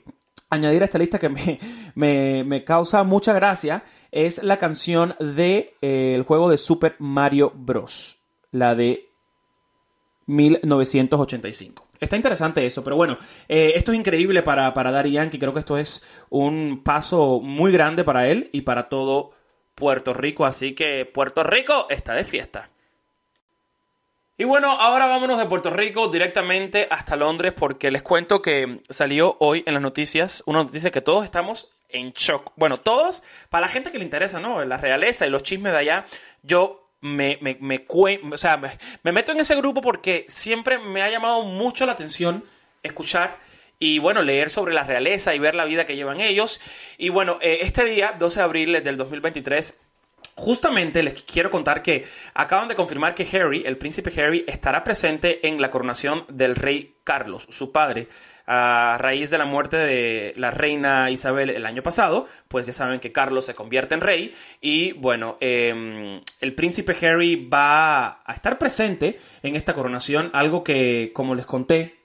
añadir 0.50 0.82
a 0.82 0.86
esta 0.86 0.98
lista 0.98 1.20
que 1.20 1.28
me, 1.96 2.46
me, 2.46 2.64
causa 2.64 3.04
mucha 3.04 3.34
gracia 3.34 3.84
es 4.12 4.42
la 4.42 4.56
canción 4.56 5.14
de 5.20 5.76
eh, 5.82 6.14
el 6.16 6.24
juego 6.24 6.50
de 6.50 6.58
Super 6.58 6.96
Mario 7.00 7.52
Bros. 7.54 8.22
La 8.52 8.76
de 8.76 9.05
1985. 10.28 11.88
Está 12.00 12.16
interesante 12.16 12.66
eso, 12.66 12.84
pero 12.84 12.96
bueno, 12.96 13.18
eh, 13.48 13.74
esto 13.76 13.92
es 13.92 13.98
increíble 13.98 14.44
para, 14.44 14.74
para 14.74 14.92
Daddy 14.92 15.12
Yankee. 15.12 15.40
Creo 15.40 15.54
que 15.54 15.60
esto 15.60 15.78
es 15.78 16.04
un 16.30 16.82
paso 16.84 17.40
muy 17.40 17.72
grande 17.72 18.04
para 18.04 18.28
él 18.28 18.50
y 18.52 18.62
para 18.62 18.90
todo 18.90 19.32
Puerto 19.76 20.14
Rico. 20.14 20.46
Así 20.46 20.74
que 20.76 21.06
Puerto 21.06 21.44
Rico 21.44 21.88
está 21.90 22.14
de 22.14 22.24
fiesta. 22.24 22.70
Y 24.38 24.44
bueno, 24.44 24.72
ahora 24.72 25.06
vámonos 25.06 25.38
de 25.38 25.46
Puerto 25.46 25.70
Rico 25.70 26.10
directamente 26.10 26.88
hasta 26.92 27.16
Londres 27.16 27.54
porque 27.56 27.90
les 27.90 28.02
cuento 28.02 28.42
que 28.42 28.82
salió 28.90 29.38
hoy 29.40 29.64
en 29.66 29.74
las 29.74 29.82
noticias 29.82 30.44
una 30.46 30.62
noticia 30.62 30.92
que 30.92 31.00
todos 31.00 31.24
estamos 31.24 31.74
en 31.88 32.12
shock. 32.12 32.52
Bueno, 32.58 32.76
todos, 32.76 33.24
para 33.50 33.62
la 33.62 33.68
gente 33.70 33.92
que 33.92 33.98
le 33.98 34.04
interesa, 34.04 34.42
¿no? 34.42 34.64
La 34.66 34.76
realeza 34.76 35.26
y 35.26 35.30
los 35.30 35.44
chismes 35.44 35.72
de 35.72 35.80
allá, 35.80 36.06
yo 36.44 36.85
me, 37.06 37.38
me, 37.40 37.56
me, 37.62 37.86
o 37.88 38.38
sea, 38.38 38.58
me, 38.58 39.12
meto 39.12 39.32
en 39.32 39.40
ese 39.40 39.56
grupo 39.56 39.82
porque 39.82 40.26
siempre 40.28 40.80
me 40.80 41.04
ha 41.04 41.10
llamado 41.10 41.44
mucho 41.44 41.86
la 41.86 41.92
atención 41.92 42.44
escuchar 42.82 43.40
y 43.78 44.00
bueno, 44.00 44.24
leer 44.24 44.50
sobre 44.50 44.74
la 44.74 44.84
realeza 44.84 45.36
y 45.36 45.40
ver 45.40 45.54
la 45.54 45.66
vida 45.66 45.86
que 45.86 45.96
llevan 45.96 46.20
ellos. 46.20 46.60
Y 46.98 47.10
bueno, 47.10 47.38
eh, 47.42 47.60
este 47.62 47.86
día, 47.86 48.16
12 48.18 48.40
de 48.40 48.44
abril 48.44 48.84
del 48.84 48.98
2023, 48.98 49.80
Justamente 50.38 51.02
les 51.02 51.24
quiero 51.24 51.50
contar 51.50 51.82
que 51.82 52.04
acaban 52.34 52.68
de 52.68 52.76
confirmar 52.76 53.16
que 53.16 53.26
Harry, 53.32 53.64
el 53.66 53.78
príncipe 53.78 54.12
Harry, 54.22 54.44
estará 54.48 54.84
presente 54.84 55.48
en 55.48 55.62
la 55.62 55.70
coronación 55.70 56.26
del 56.28 56.56
rey 56.56 56.98
Carlos, 57.06 57.48
su 57.50 57.72
padre. 57.72 58.10
A 58.46 58.98
raíz 59.00 59.30
de 59.30 59.38
la 59.38 59.46
muerte 59.46 59.78
de 59.78 60.34
la 60.36 60.52
reina 60.52 61.10
Isabel 61.10 61.50
el 61.50 61.66
año 61.66 61.82
pasado, 61.82 62.28
pues 62.50 62.66
ya 62.66 62.74
saben 62.74 63.00
que 63.00 63.14
Carlos 63.14 63.46
se 63.46 63.56
convierte 63.56 63.96
en 63.96 64.02
rey 64.02 64.34
y 64.62 64.92
bueno, 64.92 65.38
em, 65.40 66.22
el 66.42 66.54
príncipe 66.54 66.96
Harry 67.02 67.48
va 67.48 68.22
a 68.24 68.34
estar 68.34 68.60
presente 68.60 69.18
en 69.42 69.56
esta 69.56 69.74
coronación, 69.74 70.30
algo 70.34 70.64
que, 70.64 71.12
como 71.14 71.34
les 71.34 71.46
conté, 71.46 71.96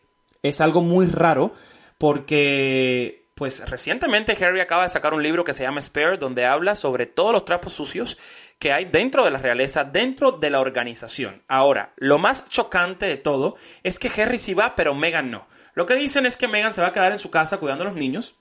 es 0.42 0.60
algo 0.60 0.82
muy 0.82 1.06
raro 1.06 1.52
porque 1.98 3.19
pues 3.40 3.66
recientemente 3.70 4.36
Harry 4.44 4.60
acaba 4.60 4.82
de 4.82 4.90
sacar 4.90 5.14
un 5.14 5.22
libro 5.22 5.44
que 5.44 5.54
se 5.54 5.62
llama 5.62 5.80
Spare, 5.80 6.18
donde 6.18 6.44
habla 6.44 6.76
sobre 6.76 7.06
todos 7.06 7.32
los 7.32 7.46
trapos 7.46 7.72
sucios 7.72 8.18
que 8.58 8.70
hay 8.70 8.84
dentro 8.84 9.24
de 9.24 9.30
la 9.30 9.38
realeza, 9.38 9.82
dentro 9.82 10.32
de 10.32 10.50
la 10.50 10.60
organización. 10.60 11.42
Ahora, 11.48 11.94
lo 11.96 12.18
más 12.18 12.50
chocante 12.50 13.06
de 13.06 13.16
todo 13.16 13.56
es 13.82 13.98
que 13.98 14.10
Harry 14.20 14.38
sí 14.38 14.52
va, 14.52 14.74
pero 14.74 14.94
Meghan 14.94 15.30
no. 15.30 15.46
Lo 15.72 15.86
que 15.86 15.94
dicen 15.94 16.26
es 16.26 16.36
que 16.36 16.48
Megan 16.48 16.74
se 16.74 16.82
va 16.82 16.88
a 16.88 16.92
quedar 16.92 17.12
en 17.12 17.18
su 17.18 17.30
casa 17.30 17.56
cuidando 17.56 17.84
a 17.84 17.86
los 17.86 17.96
niños, 17.96 18.36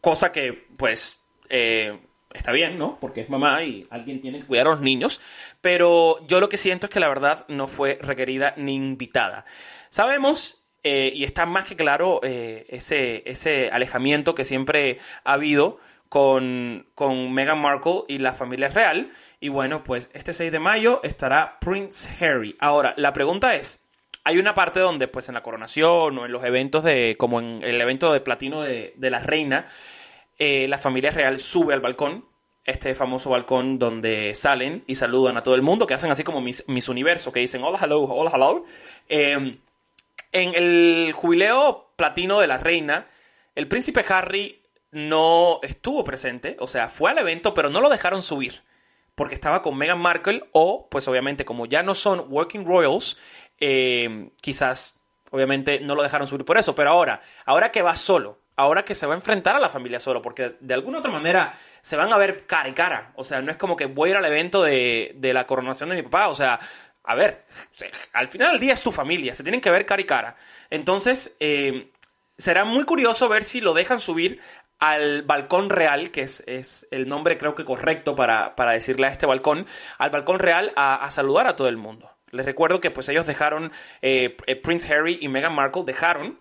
cosa 0.00 0.32
que, 0.32 0.66
pues, 0.78 1.20
eh, 1.50 2.00
está 2.32 2.52
bien, 2.52 2.78
¿no? 2.78 2.98
Porque 2.98 3.20
es 3.20 3.28
mamá 3.28 3.64
y 3.64 3.86
alguien 3.90 4.22
tiene 4.22 4.38
que 4.40 4.46
cuidar 4.46 4.66
a 4.66 4.70
los 4.70 4.80
niños, 4.80 5.20
pero 5.60 6.26
yo 6.26 6.40
lo 6.40 6.48
que 6.48 6.56
siento 6.56 6.86
es 6.86 6.90
que 6.90 7.00
la 7.00 7.08
verdad 7.08 7.44
no 7.48 7.66
fue 7.66 7.98
requerida 8.00 8.54
ni 8.56 8.76
invitada. 8.76 9.44
Sabemos, 9.90 10.63
eh, 10.84 11.10
y 11.14 11.24
está 11.24 11.46
más 11.46 11.64
que 11.64 11.76
claro, 11.76 12.20
eh, 12.22 12.66
ese, 12.68 13.22
ese 13.26 13.70
alejamiento 13.70 14.34
que 14.34 14.44
siempre 14.44 14.98
ha 15.24 15.32
habido 15.32 15.78
con, 16.10 16.86
con 16.94 17.32
Meghan 17.32 17.58
Markle 17.58 18.02
y 18.06 18.18
la 18.18 18.34
familia 18.34 18.68
real. 18.68 19.10
Y 19.40 19.48
bueno, 19.48 19.82
pues 19.82 20.10
este 20.12 20.32
6 20.32 20.52
de 20.52 20.58
mayo 20.58 21.00
estará 21.02 21.58
Prince 21.60 22.24
Harry. 22.24 22.54
Ahora, 22.60 22.94
la 22.98 23.14
pregunta 23.14 23.54
es, 23.56 23.88
hay 24.24 24.38
una 24.38 24.54
parte 24.54 24.80
donde, 24.80 25.08
pues, 25.08 25.28
en 25.28 25.34
la 25.34 25.42
coronación 25.42 26.18
o 26.18 26.26
en 26.26 26.32
los 26.32 26.44
eventos 26.44 26.84
de, 26.84 27.16
como 27.18 27.40
en 27.40 27.62
el 27.62 27.80
evento 27.80 28.12
de 28.12 28.20
platino 28.20 28.62
de, 28.62 28.94
la 28.98 29.20
reina, 29.20 29.66
eh, 30.38 30.68
la 30.68 30.78
familia 30.78 31.10
real 31.10 31.40
sube 31.40 31.74
al 31.74 31.80
balcón, 31.80 32.24
este 32.64 32.94
famoso 32.94 33.28
balcón 33.30 33.78
donde 33.78 34.34
salen 34.34 34.84
y 34.86 34.94
saludan 34.94 35.36
a 35.36 35.42
todo 35.42 35.54
el 35.54 35.62
mundo, 35.62 35.86
que 35.86 35.94
hacen 35.94 36.10
así 36.10 36.24
como 36.24 36.40
mis, 36.40 36.88
Universo, 36.88 37.32
que 37.32 37.40
dicen 37.40 37.62
hola, 37.62 37.78
hello, 37.82 38.02
hola, 38.02 38.30
hello. 38.34 38.64
Em, 39.08 39.58
en 40.34 40.54
el 40.54 41.12
jubileo 41.14 41.94
platino 41.96 42.40
de 42.40 42.46
la 42.46 42.58
reina, 42.58 43.08
el 43.54 43.68
príncipe 43.68 44.04
Harry 44.08 44.62
no 44.90 45.60
estuvo 45.62 46.04
presente, 46.04 46.56
o 46.60 46.66
sea, 46.66 46.88
fue 46.88 47.12
al 47.12 47.18
evento, 47.18 47.54
pero 47.54 47.70
no 47.70 47.80
lo 47.80 47.88
dejaron 47.88 48.22
subir, 48.22 48.62
porque 49.14 49.34
estaba 49.34 49.62
con 49.62 49.78
Meghan 49.78 49.98
Markle 49.98 50.44
o, 50.52 50.88
pues 50.90 51.08
obviamente, 51.08 51.44
como 51.44 51.66
ya 51.66 51.82
no 51.82 51.94
son 51.94 52.26
Working 52.28 52.66
Royals, 52.66 53.18
eh, 53.58 54.30
quizás, 54.42 55.06
obviamente, 55.30 55.80
no 55.80 55.94
lo 55.94 56.02
dejaron 56.02 56.26
subir 56.26 56.44
por 56.44 56.58
eso, 56.58 56.74
pero 56.74 56.90
ahora, 56.90 57.22
ahora 57.46 57.70
que 57.70 57.82
va 57.82 57.96
solo, 57.96 58.40
ahora 58.56 58.84
que 58.84 58.94
se 58.96 59.06
va 59.06 59.14
a 59.14 59.16
enfrentar 59.16 59.54
a 59.54 59.60
la 59.60 59.68
familia 59.68 60.00
solo, 60.00 60.20
porque 60.20 60.56
de 60.60 60.74
alguna 60.74 60.98
otra 60.98 61.12
manera 61.12 61.54
se 61.82 61.96
van 61.96 62.12
a 62.12 62.16
ver 62.16 62.46
cara 62.46 62.68
y 62.68 62.72
cara. 62.72 63.12
O 63.16 63.24
sea, 63.24 63.42
no 63.42 63.50
es 63.50 63.56
como 63.56 63.76
que 63.76 63.86
voy 63.86 64.08
a 64.08 64.12
ir 64.12 64.16
al 64.16 64.24
evento 64.24 64.62
de, 64.62 65.12
de 65.16 65.32
la 65.32 65.46
coronación 65.46 65.88
de 65.88 65.96
mi 65.96 66.02
papá. 66.02 66.28
O 66.28 66.34
sea, 66.34 66.60
a 67.04 67.14
ver, 67.14 67.44
al 68.12 68.28
final 68.28 68.52
del 68.52 68.60
día 68.60 68.72
es 68.72 68.82
tu 68.82 68.90
familia, 68.90 69.34
se 69.34 69.42
tienen 69.42 69.60
que 69.60 69.70
ver 69.70 69.86
cara 69.86 70.02
y 70.02 70.06
cara. 70.06 70.36
Entonces, 70.70 71.36
eh, 71.38 71.92
será 72.36 72.64
muy 72.64 72.84
curioso 72.84 73.28
ver 73.28 73.44
si 73.44 73.60
lo 73.60 73.74
dejan 73.74 74.00
subir 74.00 74.40
al 74.78 75.22
balcón 75.22 75.70
real, 75.70 76.10
que 76.10 76.22
es, 76.22 76.42
es 76.46 76.86
el 76.90 77.08
nombre 77.08 77.38
creo 77.38 77.54
que 77.54 77.64
correcto 77.64 78.16
para, 78.16 78.56
para, 78.56 78.72
decirle 78.72 79.06
a 79.06 79.10
este 79.10 79.26
balcón, 79.26 79.66
al 79.98 80.10
balcón 80.10 80.38
real 80.38 80.72
a, 80.76 81.08
saludar 81.10 81.46
a 81.46 81.56
todo 81.56 81.68
el 81.68 81.76
mundo. 81.76 82.10
Les 82.30 82.44
recuerdo 82.44 82.80
que 82.80 82.90
pues 82.90 83.08
ellos 83.08 83.26
dejaron, 83.26 83.70
eh, 84.02 84.36
eh 84.46 84.56
Prince 84.56 84.92
Harry 84.92 85.18
y 85.20 85.28
Meghan 85.28 85.54
Markle 85.54 85.84
dejaron 85.86 86.40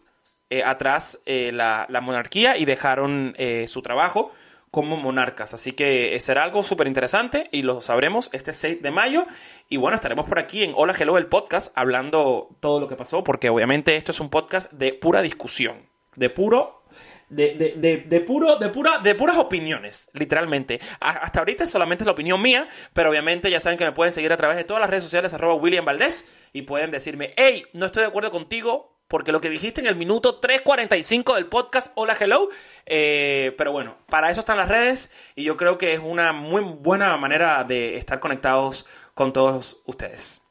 eh, 0.50 0.62
atrás 0.64 1.20
eh, 1.26 1.52
la, 1.52 1.88
la, 1.90 2.00
monarquía 2.00 2.58
y 2.58 2.66
dejaron 2.66 3.34
eh, 3.38 3.68
su 3.68 3.82
trabajo 3.82 4.32
como 4.74 4.98
monarcas. 4.98 5.54
Así 5.54 5.74
que 5.74 6.20
será 6.20 6.44
algo 6.44 6.64
súper 6.64 6.88
interesante 6.88 7.48
y 7.52 7.62
lo 7.62 7.80
sabremos 7.82 8.32
este 8.34 8.54
6 8.54 8.82
de 8.82 8.90
mayo. 8.90 9.28
Y 9.70 9.78
bueno, 9.78 9.94
estaremos 9.94 10.26
por 10.26 10.40
aquí 10.40 10.64
en 10.64 10.74
Hola 10.76 10.96
Hello 10.98 11.20
el 11.20 11.28
podcast 11.28 11.72
hablando 11.78 12.58
todo 12.60 12.80
lo 12.80 12.88
que 12.88 12.96
pasó, 12.96 13.24
porque 13.24 13.50
obviamente 13.50 13.96
esto 13.98 14.12
es 14.12 14.20
un 14.20 14.32
podcast 14.32 14.72
de 14.72 14.94
pura 14.94 15.22
discusión, 15.22 15.88
de 16.16 16.32
puro 16.32 16.82
de, 17.30 17.54
de, 17.54 17.74
de, 17.78 17.98
de, 17.98 18.20
puro, 18.22 18.56
de, 18.56 18.70
pura, 18.70 18.98
de 18.98 19.14
puras 19.14 19.38
opiniones, 19.38 20.10
literalmente. 20.14 20.80
Hasta 21.00 21.38
ahorita 21.38 21.68
solamente 21.68 22.04
es 22.04 22.08
la 22.08 22.14
opinión 22.14 22.42
mía, 22.42 22.68
pero 22.94 23.12
obviamente 23.12 23.52
ya 23.52 23.60
saben 23.60 23.78
que 23.78 23.86
me 23.86 23.92
pueden 23.92 24.12
seguir 24.12 24.34
a 24.34 24.38
través 24.38 24.58
de 24.58 24.64
todas 24.64 24.82
las 24.82 24.90
redes 24.90 25.04
sociales, 25.04 25.36
arroba 25.36 25.54
William 25.54 25.86
Valdés, 25.86 26.34
y 26.52 26.64
pueden 26.64 26.90
decirme, 26.90 27.36
hey, 27.38 27.66
no 27.74 27.86
estoy 27.86 28.02
de 28.02 28.10
acuerdo 28.10 28.32
contigo, 28.32 28.93
porque 29.14 29.32
lo 29.32 29.42
que 29.42 29.52
dijiste 29.52 29.80
en 29.80 29.86
el 29.86 29.96
minuto 29.96 30.42
3.45 30.42 31.36
del 31.36 31.46
podcast, 31.46 31.92
hola, 31.94 32.18
hello. 32.20 32.50
Eh, 32.88 33.54
pero 33.60 33.72
bueno, 33.72 33.96
para 34.10 34.32
eso 34.32 34.40
están 34.40 34.58
las 34.58 34.68
redes 34.68 35.12
y 35.36 35.44
yo 35.44 35.56
creo 35.56 35.78
que 35.78 35.94
es 35.94 36.00
una 36.04 36.34
muy 36.34 36.64
buena 36.64 37.16
manera 37.18 37.64
de 37.64 37.96
estar 37.96 38.20
conectados 38.20 38.88
con 39.14 39.32
todos 39.32 39.84
ustedes. 39.86 40.48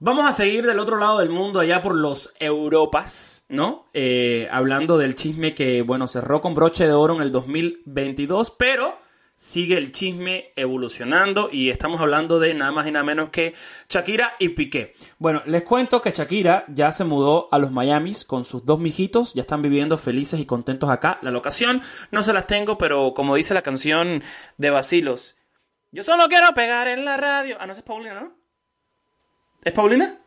Vamos 0.00 0.26
a 0.26 0.32
seguir 0.32 0.66
del 0.66 0.78
otro 0.78 0.98
lado 0.98 1.20
del 1.20 1.30
mundo, 1.30 1.60
allá 1.60 1.80
por 1.80 1.94
los 1.94 2.34
Europas, 2.40 3.46
¿no? 3.48 3.86
Eh, 3.94 4.46
hablando 4.52 4.98
del 4.98 5.14
chisme 5.14 5.54
que, 5.54 5.80
bueno, 5.80 6.06
cerró 6.06 6.42
con 6.42 6.54
broche 6.54 6.86
de 6.86 6.92
oro 6.92 7.16
en 7.16 7.22
el 7.22 7.32
2022, 7.32 8.50
pero 8.50 8.98
sigue 9.36 9.76
el 9.76 9.92
chisme 9.92 10.52
evolucionando 10.56 11.50
y 11.52 11.68
estamos 11.68 12.00
hablando 12.00 12.40
de 12.40 12.54
nada 12.54 12.72
más 12.72 12.86
y 12.86 12.90
nada 12.90 13.04
menos 13.04 13.28
que 13.28 13.54
Shakira 13.88 14.34
y 14.38 14.50
Piqué. 14.50 14.94
Bueno, 15.18 15.42
les 15.44 15.62
cuento 15.62 16.00
que 16.00 16.10
Shakira 16.10 16.64
ya 16.68 16.90
se 16.92 17.04
mudó 17.04 17.48
a 17.52 17.58
los 17.58 17.70
Miamis 17.70 18.24
con 18.24 18.44
sus 18.44 18.64
dos 18.64 18.80
mijitos, 18.80 19.34
ya 19.34 19.42
están 19.42 19.62
viviendo 19.62 19.98
felices 19.98 20.40
y 20.40 20.46
contentos 20.46 20.88
acá. 20.88 21.18
La 21.22 21.30
locación 21.30 21.82
no 22.10 22.22
se 22.22 22.32
las 22.32 22.46
tengo, 22.46 22.78
pero 22.78 23.12
como 23.14 23.36
dice 23.36 23.54
la 23.54 23.62
canción 23.62 24.22
de 24.56 24.70
Basilos, 24.70 25.38
yo 25.92 26.02
solo 26.02 26.28
quiero 26.28 26.52
pegar 26.54 26.88
en 26.88 27.04
la 27.04 27.16
radio. 27.16 27.56
Ah, 27.60 27.66
no, 27.66 27.72
es 27.72 27.82
Paulina, 27.82 28.20
¿no? 28.20 28.34
¿Es 29.62 29.72
Paulina? 29.72 30.18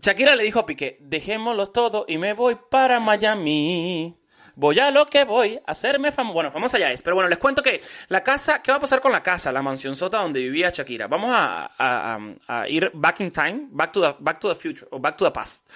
Shakira 0.00 0.36
le 0.36 0.44
dijo 0.44 0.60
a 0.60 0.66
Piqué, 0.66 0.98
dejémoslo 1.00 1.70
todo 1.70 2.04
y 2.08 2.16
me 2.16 2.32
voy 2.32 2.56
para 2.70 3.00
Miami. 3.00 4.19
Voy 4.60 4.78
a 4.78 4.90
lo 4.90 5.06
que 5.06 5.24
voy, 5.24 5.56
a 5.56 5.70
hacerme 5.70 6.12
famoso. 6.12 6.34
Bueno, 6.34 6.50
famosa 6.50 6.78
ya 6.78 6.92
es, 6.92 7.00
pero 7.00 7.16
bueno, 7.16 7.30
les 7.30 7.38
cuento 7.38 7.62
que 7.62 7.80
la 8.08 8.22
casa, 8.22 8.60
¿qué 8.60 8.70
va 8.70 8.76
a 8.76 8.80
pasar 8.80 9.00
con 9.00 9.10
la 9.10 9.22
casa, 9.22 9.50
la 9.50 9.62
mansión 9.62 9.96
sota 9.96 10.18
donde 10.18 10.38
vivía 10.38 10.68
Shakira? 10.68 11.06
Vamos 11.06 11.30
a, 11.32 11.72
a, 11.78 12.18
a, 12.46 12.68
ir 12.68 12.90
back 12.92 13.20
in 13.20 13.30
time, 13.30 13.68
back 13.70 13.90
to 13.90 14.02
the, 14.02 14.14
back 14.18 14.38
to 14.38 14.50
the 14.50 14.54
future, 14.54 14.86
o 14.90 14.98
back 14.98 15.16
to 15.16 15.24
the 15.24 15.30
past. 15.30 15.66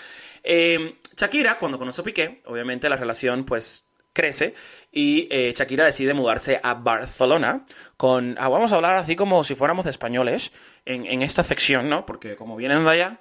Eh, 0.43 0.99
Shakira, 1.17 1.57
cuando 1.57 1.79
conoce 1.79 2.03
a 2.03 2.05
Piqué, 2.05 2.43
obviamente 2.45 2.87
la 2.91 2.97
relación, 2.97 3.45
pues, 3.45 3.89
crece 4.13 4.55
y 4.93 5.29
eh, 5.31 5.55
Shakira 5.57 5.87
decide 5.87 6.13
mudarse 6.13 6.61
a 6.63 6.75
Barcelona 6.75 7.65
con, 7.97 8.37
ah, 8.39 8.49
vamos 8.49 8.71
a 8.71 8.75
hablar 8.75 8.97
así 8.97 9.17
como 9.17 9.45
si 9.45 9.55
fuéramos 9.55 9.87
españoles 9.87 10.53
en, 10.85 11.07
en 11.07 11.23
esta 11.23 11.43
sección, 11.43 11.89
¿no? 11.89 12.05
Porque 12.05 12.37
como 12.37 12.55
vienen 12.55 12.85
de 12.85 12.91
allá, 12.91 13.21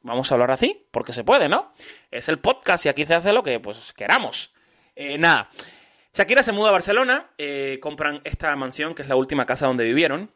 vamos 0.00 0.30
a 0.30 0.34
hablar 0.34 0.50
así, 0.50 0.86
porque 0.90 1.12
se 1.12 1.22
puede, 1.22 1.48
¿no? 1.48 1.72
Es 2.10 2.28
el 2.28 2.40
podcast 2.40 2.84
y 2.84 2.88
aquí 2.88 3.06
se 3.06 3.14
hace 3.14 3.32
lo 3.32 3.44
que 3.44 3.60
pues 3.60 3.92
queramos. 3.92 4.52
Eh, 4.94 5.18
nada, 5.18 5.50
Shakira 6.14 6.42
se 6.42 6.52
muda 6.52 6.68
a 6.68 6.72
Barcelona, 6.72 7.30
eh, 7.38 7.78
compran 7.80 8.20
esta 8.24 8.54
mansión, 8.54 8.94
que 8.94 9.02
es 9.02 9.08
la 9.08 9.16
última 9.16 9.46
casa 9.46 9.66
donde 9.66 9.84
vivieron. 9.84 10.30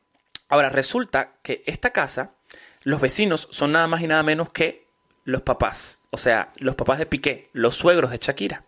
Ahora, 0.48 0.70
resulta 0.70 1.34
que 1.42 1.62
esta 1.66 1.90
casa, 1.90 2.34
los 2.82 3.00
vecinos 3.00 3.48
son 3.50 3.72
nada 3.72 3.86
más 3.86 4.00
y 4.00 4.06
nada 4.06 4.22
menos 4.22 4.50
que 4.50 4.86
los 5.24 5.42
papás. 5.42 6.00
O 6.10 6.16
sea, 6.16 6.52
los 6.56 6.76
papás 6.76 6.98
de 6.98 7.06
Piqué, 7.06 7.50
los 7.52 7.76
suegros 7.76 8.10
de 8.10 8.18
Shakira. 8.18 8.64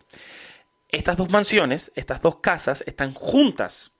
Estas 0.89 1.17
dos 1.17 1.29
mansiones, 1.29 1.91
estas 1.95 2.21
dos 2.21 2.37
casas, 2.37 2.83
están 2.85 3.13
juntas. 3.13 3.91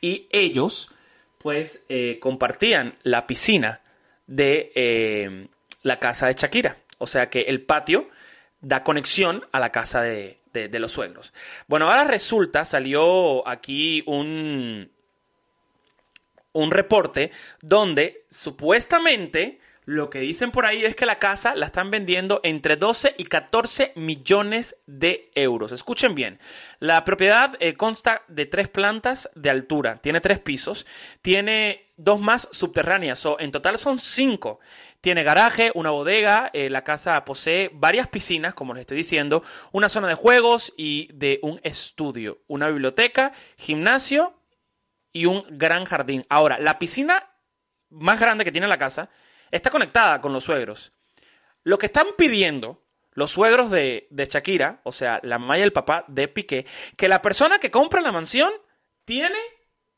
Y 0.00 0.26
ellos, 0.30 0.92
pues, 1.38 1.84
eh, 1.88 2.18
compartían 2.20 2.98
la 3.02 3.26
piscina 3.26 3.82
de 4.26 5.48
la 5.82 6.00
casa 6.00 6.26
de 6.26 6.34
Shakira. 6.34 6.78
O 6.98 7.06
sea 7.06 7.30
que 7.30 7.42
el 7.42 7.62
patio 7.62 8.08
da 8.60 8.82
conexión 8.82 9.46
a 9.52 9.60
la 9.60 9.70
casa 9.70 10.02
de, 10.02 10.40
de, 10.68 10.78
los 10.78 10.92
suegros. 10.92 11.34
Bueno, 11.66 11.86
ahora 11.86 12.04
resulta, 12.04 12.64
salió 12.64 13.46
aquí 13.46 14.02
un, 14.06 14.90
un 16.52 16.70
reporte 16.70 17.30
donde 17.60 18.24
supuestamente 18.30 19.60
lo 19.86 20.10
que 20.10 20.18
dicen 20.18 20.50
por 20.50 20.66
ahí 20.66 20.84
es 20.84 20.96
que 20.96 21.06
la 21.06 21.20
casa 21.20 21.54
la 21.54 21.66
están 21.66 21.92
vendiendo 21.92 22.40
entre 22.42 22.76
12 22.76 23.14
y 23.18 23.24
14 23.24 23.92
millones 23.94 24.82
de 24.86 25.30
euros. 25.36 25.70
Escuchen 25.70 26.16
bien, 26.16 26.40
la 26.80 27.04
propiedad 27.04 27.56
eh, 27.60 27.74
consta 27.74 28.22
de 28.26 28.46
tres 28.46 28.68
plantas 28.68 29.30
de 29.36 29.48
altura, 29.48 29.98
tiene 30.02 30.20
tres 30.20 30.40
pisos, 30.40 30.86
tiene 31.22 31.86
dos 31.96 32.20
más 32.20 32.48
subterráneas, 32.50 33.24
o 33.26 33.38
en 33.38 33.52
total 33.52 33.78
son 33.78 34.00
cinco. 34.00 34.58
Tiene 35.00 35.22
garaje, 35.22 35.70
una 35.74 35.90
bodega, 35.90 36.50
eh, 36.52 36.70
la 36.70 36.82
casa 36.82 37.24
posee 37.24 37.70
varias 37.72 38.08
piscinas, 38.08 38.54
como 38.54 38.74
les 38.74 38.82
estoy 38.82 38.96
diciendo, 38.96 39.42
una 39.72 39.88
zona 39.88 40.08
de 40.08 40.14
juegos 40.14 40.72
y 40.76 41.12
de 41.12 41.38
un 41.42 41.60
estudio, 41.62 42.38
una 42.48 42.68
biblioteca, 42.68 43.32
gimnasio 43.56 44.34
y 45.12 45.26
un 45.26 45.44
gran 45.50 45.84
jardín. 45.84 46.26
Ahora, 46.28 46.58
la 46.58 46.78
piscina 46.78 47.30
más 47.90 48.18
grande 48.18 48.44
que 48.44 48.52
tiene 48.52 48.66
la 48.66 48.78
casa 48.78 49.10
está 49.50 49.70
conectada 49.70 50.20
con 50.20 50.32
los 50.32 50.44
suegros. 50.44 50.92
Lo 51.62 51.78
que 51.78 51.86
están 51.86 52.06
pidiendo 52.16 52.82
los 53.12 53.30
suegros 53.30 53.70
de, 53.70 54.06
de, 54.10 54.26
Shakira, 54.26 54.80
o 54.84 54.92
sea, 54.92 55.20
la 55.22 55.38
mamá 55.38 55.58
y 55.58 55.62
el 55.62 55.72
papá 55.72 56.04
de 56.06 56.28
Piqué, 56.28 56.66
que 56.96 57.08
la 57.08 57.22
persona 57.22 57.58
que 57.58 57.70
compra 57.70 58.02
la 58.02 58.12
mansión 58.12 58.52
tiene 59.06 59.38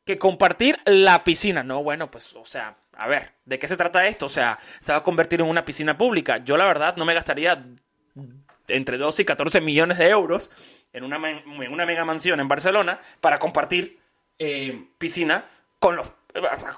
que 0.04 0.18
compartir 0.18 0.78
la 0.86 1.24
piscina. 1.24 1.64
No, 1.64 1.82
bueno, 1.82 2.10
pues, 2.10 2.32
o 2.34 2.44
sea, 2.44 2.78
a 2.98 3.06
ver, 3.06 3.32
¿de 3.44 3.58
qué 3.58 3.68
se 3.68 3.76
trata 3.76 4.06
esto? 4.06 4.26
O 4.26 4.28
sea, 4.28 4.58
se 4.80 4.92
va 4.92 4.98
a 4.98 5.02
convertir 5.02 5.40
en 5.40 5.46
una 5.46 5.64
piscina 5.64 5.96
pública. 5.96 6.38
Yo, 6.38 6.56
la 6.56 6.66
verdad, 6.66 6.96
no 6.96 7.04
me 7.04 7.14
gastaría 7.14 7.64
entre 8.66 8.98
12 8.98 9.22
y 9.22 9.24
14 9.24 9.60
millones 9.60 9.98
de 9.98 10.08
euros 10.08 10.50
en 10.92 11.04
una, 11.04 11.16
en 11.30 11.72
una 11.72 11.86
mega 11.86 12.04
mansión 12.04 12.40
en 12.40 12.48
Barcelona 12.48 13.00
para 13.20 13.38
compartir 13.38 13.98
eh, 14.38 14.88
piscina 14.98 15.46
con 15.78 15.96
los 15.96 16.18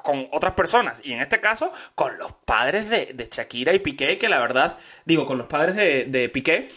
con 0.03 0.29
otras 0.31 0.55
personas. 0.55 1.03
Y 1.05 1.12
en 1.12 1.21
este 1.21 1.41
caso, 1.41 1.73
con 1.95 2.17
los 2.19 2.33
padres 2.33 2.89
de, 2.89 3.12
de 3.15 3.29
Shakira 3.31 3.75
y 3.75 3.81
Piqué, 3.81 4.17
que 4.17 4.29
la 4.29 4.39
verdad, 4.39 4.79
digo, 5.05 5.27
con 5.27 5.39
los 5.39 5.49
padres 5.49 5.77
de, 5.77 6.05
de, 6.07 6.29
Piqué, 6.29 6.69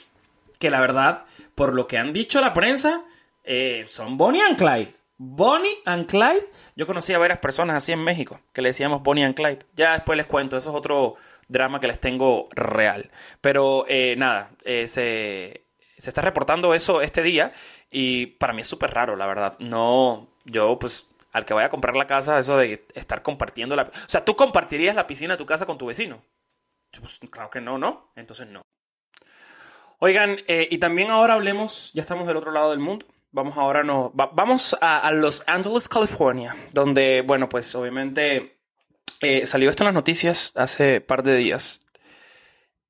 que 0.59 0.69
la 0.69 0.79
verdad, 0.79 1.25
por 1.55 1.73
lo 1.73 1.87
que 1.87 1.97
han 1.97 2.13
dicho 2.13 2.41
la 2.41 2.53
prensa, 2.53 3.05
eh, 3.43 3.85
son 3.87 4.17
Bonnie 4.17 4.41
and 4.41 4.57
Clyde. 4.57 4.93
Bonnie 5.17 5.77
and 5.85 6.07
Clyde. 6.07 6.49
Yo 6.75 6.87
conocí 6.87 7.13
a 7.13 7.19
varias 7.19 7.39
personas 7.39 7.77
así 7.77 7.91
en 7.91 8.03
México 8.03 8.39
que 8.53 8.61
le 8.61 8.69
decíamos 8.69 9.03
Bonnie 9.03 9.23
and 9.23 9.35
Clyde. 9.35 9.65
Ya 9.75 9.93
después 9.93 10.17
les 10.17 10.25
cuento, 10.25 10.57
eso 10.57 10.69
es 10.69 10.75
otro 10.75 11.15
drama 11.47 11.79
que 11.79 11.87
les 11.87 11.99
tengo 11.99 12.49
real. 12.51 13.11
Pero 13.41 13.85
eh, 13.87 14.15
nada, 14.17 14.51
eh, 14.63 14.87
se, 14.87 15.65
se 15.97 16.09
está 16.09 16.21
reportando 16.21 16.73
eso 16.73 17.01
este 17.01 17.21
día 17.21 17.53
y 17.89 18.27
para 18.27 18.53
mí 18.53 18.61
es 18.61 18.67
súper 18.67 18.91
raro, 18.91 19.15
la 19.15 19.27
verdad. 19.27 19.55
No, 19.59 20.29
yo 20.45 20.77
pues 20.79 21.07
al 21.31 21.45
que 21.45 21.53
vaya 21.53 21.67
a 21.67 21.71
comprar 21.71 21.95
la 21.95 22.07
casa, 22.07 22.37
eso 22.37 22.57
de 22.57 22.85
estar 22.93 23.23
compartiendo 23.23 23.75
la... 23.75 23.83
O 23.83 23.91
sea, 24.07 24.23
¿tú 24.23 24.35
compartirías 24.35 24.95
la 24.95 25.07
piscina 25.07 25.33
de 25.33 25.39
tu 25.39 25.47
casa 25.47 25.65
con 25.65 25.79
tu 25.79 25.87
vecino? 25.87 26.23
Pues, 26.99 27.19
claro 27.31 27.49
que 27.49 27.59
no, 27.59 27.79
¿no? 27.79 28.11
Entonces 28.15 28.47
no. 28.47 28.61
Oigan, 29.97 30.37
eh, 30.47 30.67
y 30.69 30.77
también 30.77 31.09
ahora 31.09 31.33
hablemos, 31.33 31.91
ya 31.93 32.01
estamos 32.01 32.27
del 32.27 32.37
otro 32.37 32.51
lado 32.51 32.69
del 32.69 32.79
mundo. 32.79 33.05
Vamos 33.33 33.57
ahora, 33.57 33.83
no, 33.83 34.13
va, 34.13 34.29
vamos 34.31 34.77
a, 34.79 35.11
Los 35.11 35.43
Angeles, 35.47 35.89
California, 35.89 36.55
donde, 36.71 37.23
bueno, 37.25 37.49
pues 37.49 37.73
obviamente 37.73 38.59
eh, 39.21 39.47
salió 39.47 39.71
esto 39.71 39.81
en 39.81 39.87
las 39.87 39.95
noticias 39.95 40.51
hace 40.55 41.01
par 41.01 41.23
de 41.23 41.35
días. 41.35 41.83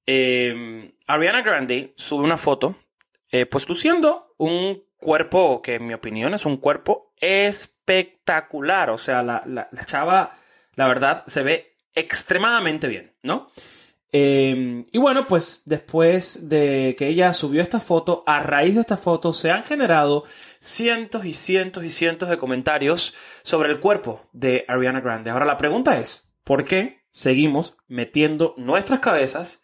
eh, 0.05 0.93
Ariana 1.07 1.43
Grande 1.43 1.93
sube 1.95 2.25
una 2.25 2.37
foto, 2.37 2.75
eh, 3.31 3.45
pues 3.45 3.69
luciendo 3.69 4.35
un 4.37 4.83
cuerpo 4.97 5.61
que 5.61 5.75
en 5.75 5.87
mi 5.87 5.93
opinión 5.93 6.33
es 6.33 6.45
un 6.45 6.57
cuerpo 6.57 7.13
espectacular. 7.21 8.89
O 8.89 8.97
sea, 8.97 9.21
la, 9.23 9.41
la 9.45 9.85
chava, 9.85 10.35
la 10.75 10.87
verdad, 10.89 11.23
se 11.25 11.43
ve 11.43 11.77
extremadamente 11.95 12.89
bien, 12.89 13.15
¿no? 13.23 13.49
Eh, 14.15 14.85
y 14.91 14.97
bueno, 14.99 15.25
pues 15.27 15.63
después 15.65 16.47
de 16.47 16.95
que 16.95 17.07
ella 17.07 17.33
subió 17.33 17.63
esta 17.63 17.79
foto, 17.79 18.23
a 18.27 18.41
raíz 18.41 18.75
de 18.75 18.81
esta 18.81 18.95
foto 18.95 19.33
se 19.33 19.49
han 19.49 19.63
generado 19.63 20.23
cientos 20.59 21.25
y 21.25 21.33
cientos 21.33 21.83
y 21.83 21.89
cientos 21.89 22.29
de 22.29 22.37
comentarios 22.37 23.15
sobre 23.41 23.71
el 23.71 23.79
cuerpo 23.79 24.29
de 24.31 24.65
Ariana 24.67 25.01
Grande. 25.01 25.31
Ahora 25.31 25.45
la 25.45 25.57
pregunta 25.57 25.99
es, 25.99 26.31
¿por 26.43 26.63
qué 26.63 27.03
seguimos 27.09 27.75
metiendo 27.87 28.53
nuestras 28.55 28.99
cabezas 28.99 29.63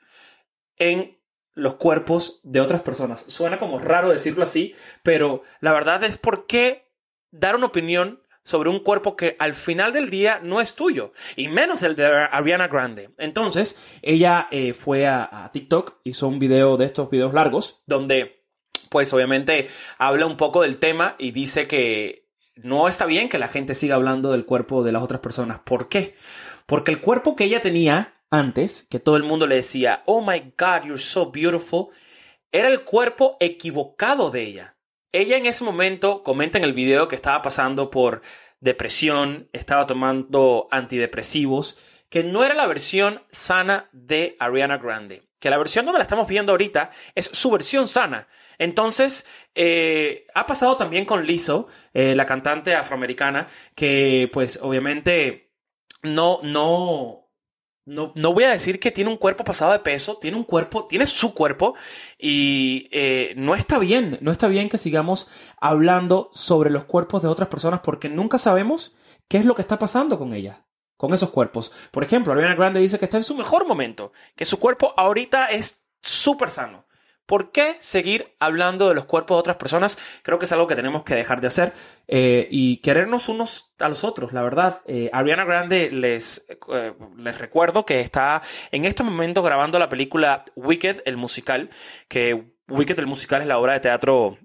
en 0.77 1.19
los 1.53 1.75
cuerpos 1.75 2.41
de 2.43 2.59
otras 2.59 2.81
personas? 2.81 3.25
Suena 3.27 3.59
como 3.59 3.77
raro 3.77 4.09
decirlo 4.09 4.43
así, 4.43 4.73
pero 5.03 5.43
la 5.61 5.73
verdad 5.73 6.03
es 6.03 6.17
por 6.17 6.47
qué 6.47 6.91
dar 7.29 7.55
una 7.55 7.67
opinión 7.67 8.23
sobre 8.43 8.69
un 8.69 8.79
cuerpo 8.79 9.15
que 9.15 9.35
al 9.39 9.53
final 9.53 9.93
del 9.93 10.09
día 10.09 10.39
no 10.41 10.61
es 10.61 10.75
tuyo, 10.75 11.13
y 11.35 11.47
menos 11.47 11.83
el 11.83 11.95
de 11.95 12.05
Ariana 12.05 12.67
Grande. 12.67 13.11
Entonces, 13.17 13.81
ella 14.01 14.47
eh, 14.51 14.73
fue 14.73 15.07
a, 15.07 15.29
a, 15.31 15.51
TikTok, 15.51 15.99
hizo 16.03 16.27
un 16.27 16.39
video 16.39 16.77
de 16.77 16.85
estos 16.85 17.09
videos 17.09 17.33
largos, 17.33 17.81
donde, 17.85 18.43
pues 18.89 19.13
obviamente, 19.13 19.69
habla 19.97 20.25
un 20.25 20.37
poco 20.37 20.63
del 20.63 20.79
tema 20.79 21.15
y 21.19 21.31
dice 21.31 21.67
que 21.67 22.29
no 22.55 22.87
está 22.87 23.05
bien 23.05 23.29
que 23.29 23.39
la 23.39 23.47
gente 23.47 23.75
siga 23.75 23.95
hablando 23.95 24.31
del 24.31 24.45
cuerpo 24.45 24.83
de 24.83 24.91
las 24.91 25.03
otras 25.03 25.21
personas. 25.21 25.59
¿Por 25.59 25.87
qué? 25.87 26.15
Porque 26.65 26.91
el 26.91 27.01
cuerpo 27.01 27.35
que 27.35 27.45
ella 27.45 27.61
tenía 27.61 28.15
antes, 28.29 28.83
que 28.83 28.99
todo 28.99 29.17
el 29.17 29.23
mundo 29.23 29.47
le 29.47 29.55
decía, 29.55 30.03
oh 30.05 30.21
my 30.21 30.53
God, 30.57 30.85
you're 30.85 30.97
so 30.97 31.31
beautiful, 31.31 31.87
era 32.51 32.69
el 32.69 32.83
cuerpo 32.83 33.37
equivocado 33.39 34.29
de 34.31 34.43
ella. 34.43 34.75
Ella 35.11 35.37
en 35.37 35.45
ese 35.47 35.63
momento 35.63 36.23
comenta 36.23 36.57
en 36.57 36.63
el 36.63 36.73
video 36.73 37.07
que 37.07 37.15
estaba 37.15 37.41
pasando 37.41 37.89
por 37.89 38.21
depresión, 38.59 39.49
estaba 39.53 39.87
tomando 39.87 40.67
antidepresivos, 40.71 41.77
que 42.09 42.23
no 42.23 42.43
era 42.43 42.53
la 42.53 42.67
versión 42.67 43.23
sana 43.31 43.89
de 43.91 44.35
Ariana 44.39 44.77
Grande, 44.77 45.23
que 45.39 45.49
la 45.49 45.57
versión 45.57 45.85
donde 45.85 45.99
la 45.99 46.03
estamos 46.03 46.27
viendo 46.27 46.51
ahorita 46.51 46.91
es 47.15 47.25
su 47.25 47.49
versión 47.49 47.87
sana. 47.87 48.27
Entonces, 48.57 49.25
eh, 49.55 50.27
ha 50.35 50.45
pasado 50.45 50.75
también 50.77 51.05
con 51.05 51.25
Lizzo, 51.25 51.67
eh, 51.93 52.15
la 52.15 52.25
cantante 52.25 52.75
afroamericana, 52.75 53.47
que 53.73 54.29
pues 54.31 54.59
obviamente 54.61 55.51
no, 56.03 56.39
no, 56.43 57.18
no, 57.89 58.11
no, 58.15 58.33
voy 58.33 58.43
a 58.43 58.51
decir 58.51 58.79
que 58.79 58.91
tiene 58.91 59.09
un 59.09 59.17
cuerpo 59.17 59.43
pasado 59.43 59.71
de 59.71 59.79
peso, 59.79 60.17
tiene 60.17 60.37
un 60.37 60.43
cuerpo, 60.43 60.85
tiene 60.85 61.07
su 61.07 61.33
cuerpo 61.33 61.75
y 62.19 62.87
eh, 62.91 63.33
no 63.35 63.55
está 63.55 63.79
bien, 63.79 64.19
no 64.21 64.31
está 64.31 64.47
bien 64.47 64.69
que 64.69 64.77
sigamos 64.77 65.27
hablando 65.59 66.29
sobre 66.33 66.69
los 66.69 66.83
cuerpos 66.83 67.23
de 67.23 67.27
otras 67.27 67.49
personas 67.49 67.79
porque 67.83 68.07
nunca 68.07 68.37
sabemos 68.37 68.95
qué 69.27 69.37
es 69.37 69.45
lo 69.45 69.55
que 69.55 69.63
está 69.63 69.79
pasando 69.79 70.19
con 70.19 70.33
ellas, 70.33 70.59
con 70.97 71.13
esos 71.13 71.31
cuerpos. 71.31 71.71
Por 71.91 72.03
ejemplo, 72.03 72.31
Ariana 72.31 72.55
Grande 72.55 72.79
dice 72.79 72.99
que 72.99 73.05
está 73.05 73.17
en 73.17 73.23
su 73.23 73.35
mejor 73.35 73.67
momento, 73.67 74.13
que 74.35 74.45
su 74.45 74.59
cuerpo 74.59 74.93
ahorita 74.95 75.47
es 75.47 75.87
súper 76.01 76.51
sano. 76.51 76.85
¿Por 77.29 77.51
qué 77.51 77.75
seguir 77.77 78.33
hablando 78.39 78.89
de 78.89 78.95
los 78.95 79.05
cuerpos 79.05 79.35
de 79.35 79.39
otras 79.41 79.57
personas? 79.57 79.99
Creo 80.23 80.39
que 80.39 80.45
es 80.45 80.51
algo 80.51 80.65
que 80.65 80.75
tenemos 80.75 81.03
que 81.03 81.13
dejar 81.13 81.41
de 81.41 81.45
hacer 81.45 81.73
eh, 82.07 82.47
y 82.49 82.77
querernos 82.77 83.29
unos 83.29 83.71
a 83.77 83.87
los 83.87 84.03
otros, 84.03 84.33
la 84.33 84.41
verdad. 84.41 84.81
Eh, 84.87 85.11
Ariana 85.13 85.45
Grande 85.45 85.91
les, 85.91 86.47
eh, 86.73 86.93
les 87.19 87.37
recuerdo 87.37 87.85
que 87.85 87.99
está 87.99 88.41
en 88.71 88.85
estos 88.85 89.05
momentos 89.05 89.45
grabando 89.45 89.77
la 89.77 89.89
película 89.89 90.43
Wicked, 90.55 91.03
el 91.05 91.17
musical, 91.17 91.69
que 92.07 92.47
Wicked, 92.67 92.97
el 92.97 93.05
musical, 93.05 93.43
es 93.43 93.47
la 93.47 93.59
obra 93.59 93.73
de 93.73 93.81
teatro 93.81 94.39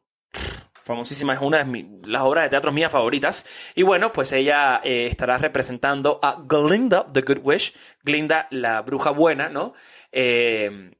famosísima, 0.71 1.33
es 1.33 1.41
una 1.41 1.57
de 1.57 1.65
mis, 1.65 1.87
las 2.07 2.21
obras 2.21 2.45
de 2.45 2.51
teatro 2.51 2.71
mías 2.71 2.93
favoritas. 2.93 3.47
Y 3.75 3.83
bueno, 3.83 4.13
pues 4.13 4.31
ella 4.33 4.83
estará 4.85 5.39
representando 5.39 6.21
a 6.23 6.45
Glinda, 6.47 7.07
The 7.11 7.23
Good 7.23 7.41
Wish, 7.43 7.75
Glinda, 8.03 8.47
la 8.51 8.83
bruja 8.83 9.09
buena, 9.09 9.49
¿no? 9.49 9.73
Eh, 10.13 10.93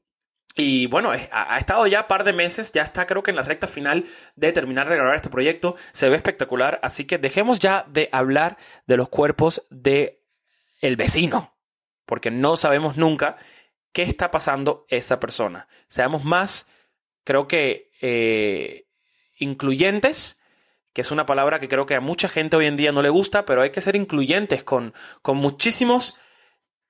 y 0.55 0.87
bueno, 0.87 1.11
ha 1.11 1.57
estado 1.57 1.85
ya 1.85 2.01
un 2.01 2.07
par 2.07 2.23
de 2.23 2.31
meses, 2.31 2.71
ya 2.71 2.83
está 2.83 3.05
creo 3.05 3.21
que 3.21 3.31
en 3.31 3.35
la 3.35 3.43
recta 3.43 3.67
final 3.67 4.05
de 4.35 4.53
terminar 4.53 4.87
de 4.87 4.95
grabar 4.95 5.15
este 5.15 5.29
proyecto, 5.29 5.75
se 5.91 6.07
ve 6.07 6.15
espectacular, 6.15 6.79
así 6.81 7.03
que 7.03 7.17
dejemos 7.17 7.59
ya 7.59 7.85
de 7.89 8.07
hablar 8.13 8.57
de 8.87 8.95
los 8.95 9.09
cuerpos 9.09 9.67
de 9.69 10.23
el 10.79 10.95
vecino, 10.95 11.57
porque 12.05 12.31
no 12.31 12.55
sabemos 12.55 12.95
nunca 12.95 13.35
qué 13.91 14.03
está 14.03 14.31
pasando 14.31 14.85
esa 14.87 15.19
persona. 15.19 15.67
Seamos 15.89 16.23
más, 16.23 16.69
creo 17.25 17.49
que, 17.49 17.91
eh, 18.01 18.87
incluyentes, 19.37 20.41
que 20.93 21.01
es 21.01 21.11
una 21.11 21.25
palabra 21.25 21.59
que 21.59 21.67
creo 21.67 21.85
que 21.85 21.95
a 21.95 22.01
mucha 22.01 22.29
gente 22.29 22.55
hoy 22.55 22.67
en 22.67 22.77
día 22.77 22.93
no 22.93 23.01
le 23.01 23.09
gusta, 23.09 23.45
pero 23.45 23.61
hay 23.61 23.71
que 23.71 23.81
ser 23.81 23.97
incluyentes 23.97 24.63
con, 24.63 24.93
con 25.21 25.35
muchísimos 25.35 26.17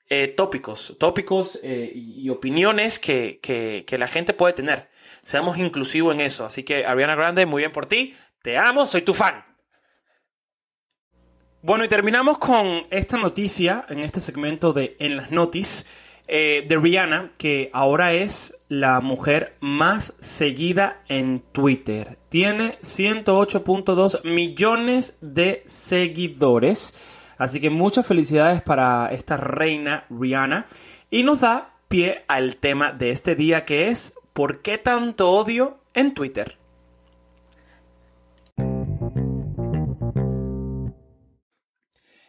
eh, 0.10 0.28
tópicos, 0.28 0.96
tópicos 1.00 1.60
eh, 1.63 1.91
y 1.94 2.30
opiniones 2.30 3.00
que, 3.00 3.39
que, 3.41 3.98
la 3.98 4.08
gente 4.08 4.34
puede 4.34 4.54
tener. 4.54 4.89
Seamos 5.22 5.58
inclusivos 5.58 6.13
en 6.13 6.22
eso. 6.22 6.46
Así 6.46 6.63
que, 6.63 6.86
Ariana 6.86 7.15
Grande, 7.15 7.46
muy 7.46 7.63
bien 7.63 7.72
por 7.72 7.88
ti. 7.88 8.15
Te 8.44 8.58
amo, 8.58 8.86
soy 8.86 9.02
tu 9.02 9.13
fan. 9.13 9.44
Bueno, 11.63 11.84
y 11.84 11.88
terminamos 11.88 12.38
con 12.38 12.86
esta 12.91 13.18
noticia 13.18 13.86
en 13.89 14.00
este 14.00 14.22
segmento 14.22 14.72
de 14.72 14.96
En 15.00 15.18
las 15.18 15.32
Notis 15.32 15.88
eh, 16.28 16.65
de 16.68 16.78
Rihanna, 16.78 17.32
que 17.38 17.72
ahora 17.74 18.13
es 18.13 18.56
la 18.68 19.00
mujer 19.00 19.56
más 19.62 20.13
seguida 20.20 21.04
en 21.08 21.39
Twitter. 21.52 22.20
Tiene 22.30 22.78
108.2 22.82 24.24
millones 24.24 25.18
de 25.22 25.63
seguidores. 25.65 26.94
Así 27.38 27.60
que 27.60 27.69
muchas 27.69 28.06
felicidades 28.06 28.62
para 28.62 29.10
esta 29.12 29.38
reina 29.38 30.06
Rihanna. 30.10 30.65
Y 31.10 31.24
nos 31.24 31.41
da 31.41 31.76
pie 31.88 32.24
al 32.28 32.58
tema 32.58 32.91
de 32.91 33.12
este 33.12 33.36
día 33.36 33.65
que 33.65 33.89
es 33.89 34.19
¿por 34.34 34.62
qué 34.62 34.78
tanto 34.78 35.32
odio 35.32 35.80
en 35.93 36.13
Twitter? 36.13 36.58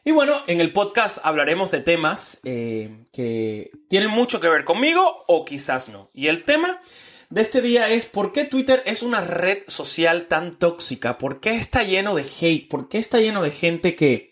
Y 0.05 0.13
bueno, 0.13 0.43
en 0.47 0.61
el 0.61 0.73
podcast 0.73 1.19
hablaremos 1.25 1.73
de 1.73 1.81
temas 1.81 2.41
eh, 2.45 3.05
que 3.13 3.73
tienen 3.89 4.09
mucho 4.09 4.39
que 4.39 4.49
ver 4.49 4.65
conmigo 4.65 5.25
o 5.27 5.45
quizás 5.45 5.89
no. 5.89 6.11
Y 6.15 6.29
el 6.29 6.45
tema 6.45 6.81
de 7.29 7.41
este 7.41 7.61
día 7.61 7.89
es 7.89 8.07
por 8.07 8.31
qué 8.31 8.45
Twitter 8.45 8.85
es 8.87 9.03
una 9.03 9.21
red 9.21 9.65
social 9.67 10.27
tan 10.27 10.53
tóxica, 10.53 11.19
por 11.19 11.41
qué 11.41 11.57
está 11.57 11.83
lleno 11.83 12.15
de 12.15 12.25
hate, 12.41 12.69
por 12.69 12.89
qué 12.89 12.99
está 12.99 13.19
lleno 13.19 13.43
de 13.43 13.51
gente 13.51 13.97
que 13.97 14.31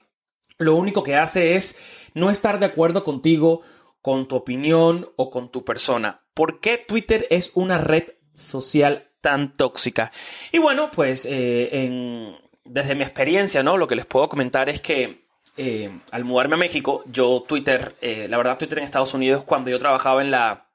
lo 0.59 0.75
único 0.77 1.03
que 1.03 1.17
hace 1.17 1.57
es 1.57 2.11
no 2.15 2.31
estar 2.31 2.59
de 2.59 2.67
acuerdo 2.67 3.05
contigo, 3.05 3.63
con 4.01 4.29
tu 4.29 4.37
opinión 4.37 5.09
o 5.17 5.31
con 5.31 5.51
tu 5.51 5.65
persona. 5.65 6.23
¿Por 6.35 6.61
qué 6.61 6.77
Twitter 6.77 7.27
es 7.31 7.53
una 7.55 7.79
red 7.79 8.05
social 8.35 9.09
tan 9.21 9.55
tóxica? 9.55 10.13
Y 10.53 10.59
bueno, 10.59 10.91
pues 10.91 11.27
eh, 11.31 12.37
desde 12.65 12.95
mi 12.95 13.03
experiencia, 13.03 13.63
¿no? 13.63 13.79
Lo 13.79 13.87
que 13.87 13.97
les 13.97 14.07
puedo 14.07 14.29
comentar 14.29 14.69
es 14.69 14.81
que 14.81 15.25
eh, 15.57 16.01
al 16.11 16.25
mudarme 16.25 16.57
a 16.57 16.59
México, 16.59 17.05
yo 17.07 17.45
Twitter, 17.47 17.97
eh, 18.01 18.27
la 18.29 18.37
verdad 18.37 18.59
Twitter 18.59 18.79
en 18.79 18.85
Estados 18.85 19.15
Unidos, 19.15 19.45
cuando 19.45 19.71
yo 19.71 19.79
trabajaba 19.79 20.21
en 20.21 20.31
la 20.31 20.67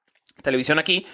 televisión 0.41 0.79
aquí, 0.79 1.05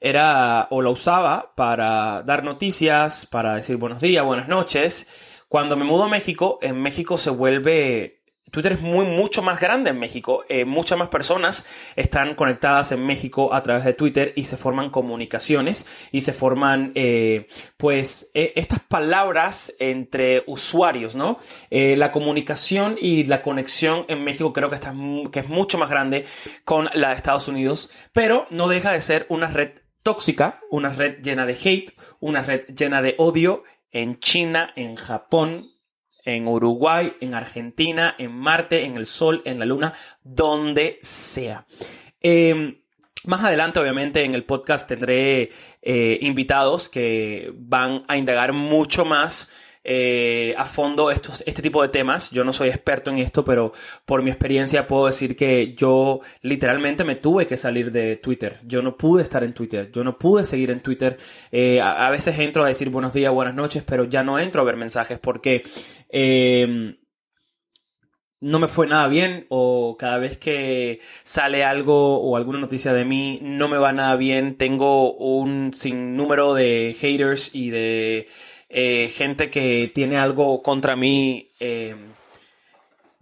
era 0.00 0.68
o 0.70 0.82
la 0.82 0.90
usaba 0.90 1.52
para 1.56 2.22
dar 2.22 2.44
noticias, 2.44 3.26
para 3.26 3.56
decir 3.56 3.76
buenos 3.76 4.00
días, 4.00 4.24
buenas 4.24 4.48
noches, 4.48 5.08
cuando 5.48 5.76
me 5.76 5.84
mudo 5.84 6.04
a 6.04 6.08
México, 6.08 6.58
en 6.62 6.80
México 6.80 7.18
se 7.18 7.30
vuelve 7.30 8.18
Twitter 8.50 8.72
es 8.72 8.80
muy, 8.80 9.04
mucho 9.04 9.42
más 9.42 9.60
grande 9.60 9.90
en 9.90 9.98
México. 9.98 10.44
Eh, 10.48 10.64
muchas 10.64 10.98
más 10.98 11.08
personas 11.08 11.66
están 11.96 12.34
conectadas 12.34 12.92
en 12.92 13.04
México 13.04 13.54
a 13.54 13.62
través 13.62 13.84
de 13.84 13.92
Twitter 13.92 14.32
y 14.36 14.44
se 14.44 14.56
forman 14.56 14.90
comunicaciones 14.90 15.86
y 16.12 16.22
se 16.22 16.32
forman, 16.32 16.92
eh, 16.94 17.46
pues, 17.76 18.30
eh, 18.34 18.52
estas 18.56 18.80
palabras 18.80 19.72
entre 19.78 20.44
usuarios, 20.46 21.14
¿no? 21.14 21.38
Eh, 21.70 21.96
la 21.96 22.12
comunicación 22.12 22.96
y 23.00 23.24
la 23.24 23.42
conexión 23.42 24.04
en 24.08 24.24
México 24.24 24.52
creo 24.52 24.68
que, 24.68 24.76
está, 24.76 24.94
que 25.32 25.40
es 25.40 25.48
mucho 25.48 25.78
más 25.78 25.90
grande 25.90 26.24
con 26.64 26.88
la 26.94 27.10
de 27.10 27.14
Estados 27.14 27.48
Unidos, 27.48 27.90
pero 28.12 28.46
no 28.50 28.68
deja 28.68 28.92
de 28.92 29.00
ser 29.00 29.26
una 29.28 29.48
red 29.48 29.72
tóxica, 30.02 30.60
una 30.70 30.90
red 30.90 31.20
llena 31.22 31.44
de 31.44 31.52
hate, 31.52 31.92
una 32.20 32.42
red 32.42 32.64
llena 32.74 33.02
de 33.02 33.14
odio 33.18 33.64
en 33.90 34.18
China, 34.18 34.72
en 34.76 34.96
Japón, 34.96 35.70
en 36.24 36.46
Uruguay, 36.46 37.14
en 37.20 37.34
Argentina, 37.34 38.14
en 38.18 38.32
Marte, 38.32 38.84
en 38.84 38.96
el 38.96 39.06
Sol, 39.06 39.42
en 39.44 39.58
la 39.58 39.64
Luna, 39.64 39.94
donde 40.22 40.98
sea. 41.02 41.66
Eh, 42.20 42.82
más 43.24 43.44
adelante, 43.44 43.80
obviamente, 43.80 44.24
en 44.24 44.34
el 44.34 44.44
podcast 44.44 44.88
tendré 44.88 45.50
eh, 45.82 46.18
invitados 46.22 46.88
que 46.88 47.52
van 47.54 48.04
a 48.08 48.16
indagar 48.16 48.52
mucho 48.52 49.04
más 49.04 49.50
eh, 49.90 50.54
a 50.58 50.66
fondo 50.66 51.10
estos, 51.10 51.42
este 51.46 51.62
tipo 51.62 51.80
de 51.80 51.88
temas. 51.88 52.30
Yo 52.30 52.44
no 52.44 52.52
soy 52.52 52.68
experto 52.68 53.10
en 53.10 53.18
esto, 53.18 53.42
pero 53.42 53.72
por 54.04 54.22
mi 54.22 54.28
experiencia 54.28 54.86
puedo 54.86 55.06
decir 55.06 55.34
que 55.34 55.74
yo 55.74 56.20
literalmente 56.42 57.04
me 57.04 57.16
tuve 57.16 57.46
que 57.46 57.56
salir 57.56 57.90
de 57.90 58.16
Twitter. 58.16 58.58
Yo 58.66 58.82
no 58.82 58.98
pude 58.98 59.22
estar 59.22 59.42
en 59.42 59.54
Twitter, 59.54 59.90
yo 59.90 60.04
no 60.04 60.18
pude 60.18 60.44
seguir 60.44 60.70
en 60.70 60.80
Twitter. 60.80 61.16
Eh, 61.50 61.80
a, 61.80 62.10
veces 62.10 62.38
entro 62.38 62.64
a 62.64 62.68
decir 62.68 62.90
buenos 62.90 63.14
días, 63.14 63.32
buenas 63.32 63.54
noches, 63.54 63.82
pero 63.82 64.04
ya 64.04 64.22
no 64.22 64.38
entro 64.38 64.60
a 64.60 64.64
ver 64.64 64.76
mensajes 64.76 65.18
porque... 65.18 65.62
Eh, 66.10 66.98
no 68.40 68.60
me 68.60 68.68
fue 68.68 68.86
nada 68.86 69.08
bien 69.08 69.46
o 69.48 69.96
cada 69.98 70.18
vez 70.18 70.38
que 70.38 71.00
sale 71.24 71.64
algo 71.64 72.20
o 72.20 72.36
alguna 72.36 72.60
noticia 72.60 72.92
de 72.92 73.04
mí 73.04 73.40
no 73.42 73.66
me 73.66 73.78
va 73.78 73.92
nada 73.92 74.14
bien, 74.14 74.56
tengo 74.56 75.12
un 75.14 75.72
sinnúmero 75.74 76.54
de 76.54 76.94
haters 77.00 77.50
y 77.52 77.70
de 77.70 78.28
eh, 78.68 79.08
gente 79.08 79.50
que 79.50 79.90
tiene 79.94 80.18
algo 80.18 80.62
contra 80.62 80.96
mí, 80.96 81.50
eh, 81.60 81.94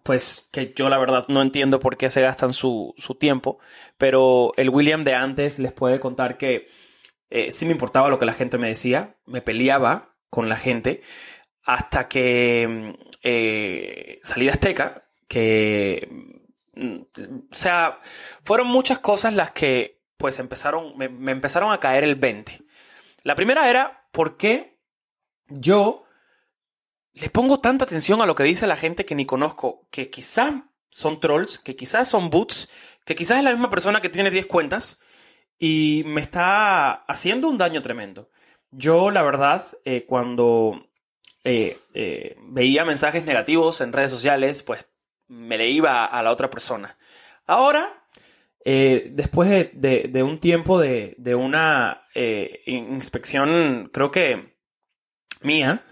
pues 0.02 0.48
que 0.52 0.72
yo 0.76 0.88
la 0.88 0.98
verdad 0.98 1.24
no 1.28 1.42
entiendo 1.42 1.80
por 1.80 1.96
qué 1.96 2.10
se 2.10 2.22
gastan 2.22 2.52
su, 2.52 2.94
su 2.96 3.14
tiempo, 3.16 3.58
pero 3.98 4.52
el 4.56 4.70
William 4.70 5.04
de 5.04 5.14
antes 5.14 5.58
les 5.58 5.72
puede 5.72 6.00
contar 6.00 6.36
que 6.36 6.68
eh, 7.30 7.50
sí 7.50 7.66
me 7.66 7.72
importaba 7.72 8.08
lo 8.08 8.18
que 8.18 8.26
la 8.26 8.32
gente 8.32 8.58
me 8.58 8.68
decía, 8.68 9.16
me 9.26 9.42
peleaba 9.42 10.14
con 10.30 10.48
la 10.48 10.56
gente 10.56 11.02
hasta 11.64 12.08
que 12.08 12.96
salí 14.22 14.46
de 14.46 14.52
Azteca 14.52 15.06
que, 15.28 16.08
mm, 16.74 16.96
o 17.50 17.54
sea, 17.54 18.00
fueron 18.44 18.68
muchas 18.68 18.98
cosas 19.00 19.34
las 19.34 19.50
que 19.50 19.96
pues 20.16 20.38
empezaron, 20.38 20.96
me, 20.96 21.32
empezaron 21.32 21.72
a 21.72 21.80
caer 21.80 22.04
el 22.04 22.14
20. 22.16 22.62
La 23.22 23.34
primera 23.34 23.68
era, 23.68 24.06
¿por 24.12 24.36
qué 24.36 24.75
yo 25.48 26.04
le 27.12 27.30
pongo 27.30 27.60
tanta 27.60 27.84
atención 27.84 28.20
a 28.20 28.26
lo 28.26 28.34
que 28.34 28.44
dice 28.44 28.66
la 28.66 28.76
gente 28.76 29.04
que 29.06 29.14
ni 29.14 29.26
conozco, 29.26 29.86
que 29.90 30.10
quizás 30.10 30.52
son 30.90 31.20
trolls, 31.20 31.58
que 31.58 31.76
quizás 31.76 32.08
son 32.08 32.30
boots, 32.30 32.68
que 33.04 33.14
quizás 33.14 33.38
es 33.38 33.44
la 33.44 33.52
misma 33.52 33.70
persona 33.70 34.00
que 34.00 34.08
tiene 34.08 34.30
10 34.30 34.46
cuentas 34.46 35.00
y 35.58 36.02
me 36.06 36.20
está 36.20 36.92
haciendo 36.92 37.48
un 37.48 37.58
daño 37.58 37.80
tremendo. 37.80 38.30
Yo, 38.70 39.10
la 39.10 39.22
verdad, 39.22 39.64
eh, 39.84 40.04
cuando 40.06 40.88
eh, 41.44 41.78
eh, 41.94 42.36
veía 42.40 42.84
mensajes 42.84 43.24
negativos 43.24 43.80
en 43.80 43.92
redes 43.92 44.10
sociales, 44.10 44.64
pues 44.64 44.84
me 45.28 45.56
le 45.56 45.70
iba 45.70 46.04
a 46.04 46.22
la 46.24 46.32
otra 46.32 46.50
persona. 46.50 46.98
Ahora, 47.46 48.04
después 48.64 49.70
de, 49.72 50.22
un 50.24 50.40
tiempo 50.40 50.80
de, 50.80 51.34
una 51.36 52.02
eh, 52.14 52.62
inspección, 52.66 53.90
creo 53.92 54.10
que 54.10 54.55
mía, 55.42 55.84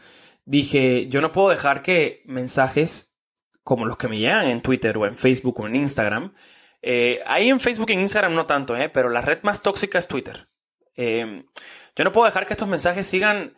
dije, 0.45 1.09
yo 1.09 1.21
no 1.21 1.33
puedo 1.33 1.51
dejar 1.51 1.83
que 1.83 2.23
mensajes 2.27 3.17
como 3.63 3.87
los 3.87 3.97
que 3.97 4.09
me 4.09 4.19
llegan 4.19 4.49
en 4.49 4.61
Twitter 4.61 4.97
o 4.99 5.07
en 5.07 5.17
Facebook 5.17 5.61
o 5.61 5.67
en 5.67 5.77
Instagram, 5.77 6.35
eh, 6.83 7.21
ahí 7.27 7.49
en 7.49 7.61
Facebook 7.61 7.91
y 7.91 7.95
en 7.95 8.01
Instagram 8.01 8.35
no 8.35 8.47
tanto, 8.47 8.75
pero 8.93 9.09
la 9.09 9.23
red 9.23 9.39
más 9.43 9.63
tóxica 9.63 9.99
es 9.99 10.07
Twitter. 10.07 10.49
yo 10.97 12.05
no 12.05 12.13
puedo 12.13 12.27
dejar 12.27 12.47
que 12.47 12.53
estos 12.53 12.69
mensajes 12.69 13.07
sigan 13.07 13.55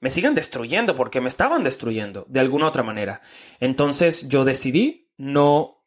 me 0.00 0.10
sigan 0.10 0.34
destruyendo 0.34 0.94
porque 0.94 1.20
me 1.20 1.28
estaban 1.28 1.62
destruyendo 1.62 2.24
de 2.28 2.40
alguna 2.40 2.66
otra 2.66 2.82
manera. 2.82 3.20
Entonces 3.60 4.28
yo 4.28 4.44
decidí 4.44 5.12
no 5.16 5.84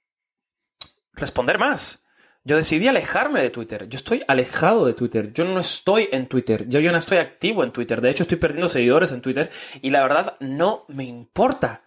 responder 1.13 1.57
más. 1.57 2.02
Yo 2.45 2.57
decidí 2.57 2.87
alejarme 2.87 3.41
de 3.41 3.49
Twitter. 3.49 3.87
Yo 3.87 3.95
estoy 3.95 4.23
alejado 4.27 4.85
de 4.85 4.93
Twitter. 4.93 5.31
Yo 5.31 5.45
no 5.45 5.59
estoy 5.59 6.09
en 6.11 6.27
Twitter. 6.27 6.67
Yo 6.67 6.81
ya 6.81 6.91
no 6.91 6.97
estoy 6.97 7.19
activo 7.19 7.63
en 7.63 7.71
Twitter. 7.71 8.01
De 8.01 8.09
hecho, 8.09 8.23
estoy 8.23 8.37
perdiendo 8.37 8.67
seguidores 8.67 9.11
en 9.11 9.21
Twitter. 9.21 9.49
Y 9.81 9.91
la 9.91 10.01
verdad, 10.01 10.35
no 10.41 10.85
me 10.89 11.05
importa. 11.05 11.83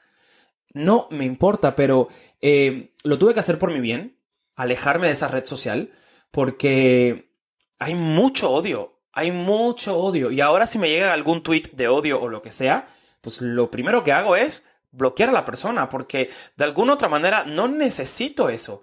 No 0.72 1.08
me 1.10 1.24
importa, 1.24 1.76
pero 1.76 2.08
eh, 2.40 2.94
lo 3.02 3.18
tuve 3.18 3.34
que 3.34 3.40
hacer 3.40 3.58
por 3.58 3.70
mi 3.70 3.80
bien. 3.80 4.18
Alejarme 4.54 5.08
de 5.08 5.12
esa 5.12 5.28
red 5.28 5.44
social. 5.44 5.90
Porque 6.30 7.30
hay 7.78 7.94
mucho 7.94 8.50
odio. 8.50 9.00
Hay 9.12 9.32
mucho 9.32 9.98
odio. 9.98 10.30
Y 10.30 10.40
ahora 10.40 10.66
si 10.66 10.78
me 10.78 10.88
llega 10.88 11.12
algún 11.12 11.42
tweet 11.42 11.70
de 11.72 11.88
odio 11.88 12.18
o 12.20 12.28
lo 12.28 12.40
que 12.40 12.50
sea, 12.50 12.86
pues 13.20 13.42
lo 13.42 13.70
primero 13.70 14.02
que 14.02 14.12
hago 14.12 14.36
es 14.36 14.66
bloquear 14.90 15.28
a 15.28 15.32
la 15.32 15.44
persona, 15.44 15.88
porque 15.88 16.30
de 16.56 16.64
alguna 16.64 16.94
otra 16.94 17.08
manera 17.08 17.44
no 17.44 17.68
necesito 17.68 18.48
eso. 18.48 18.82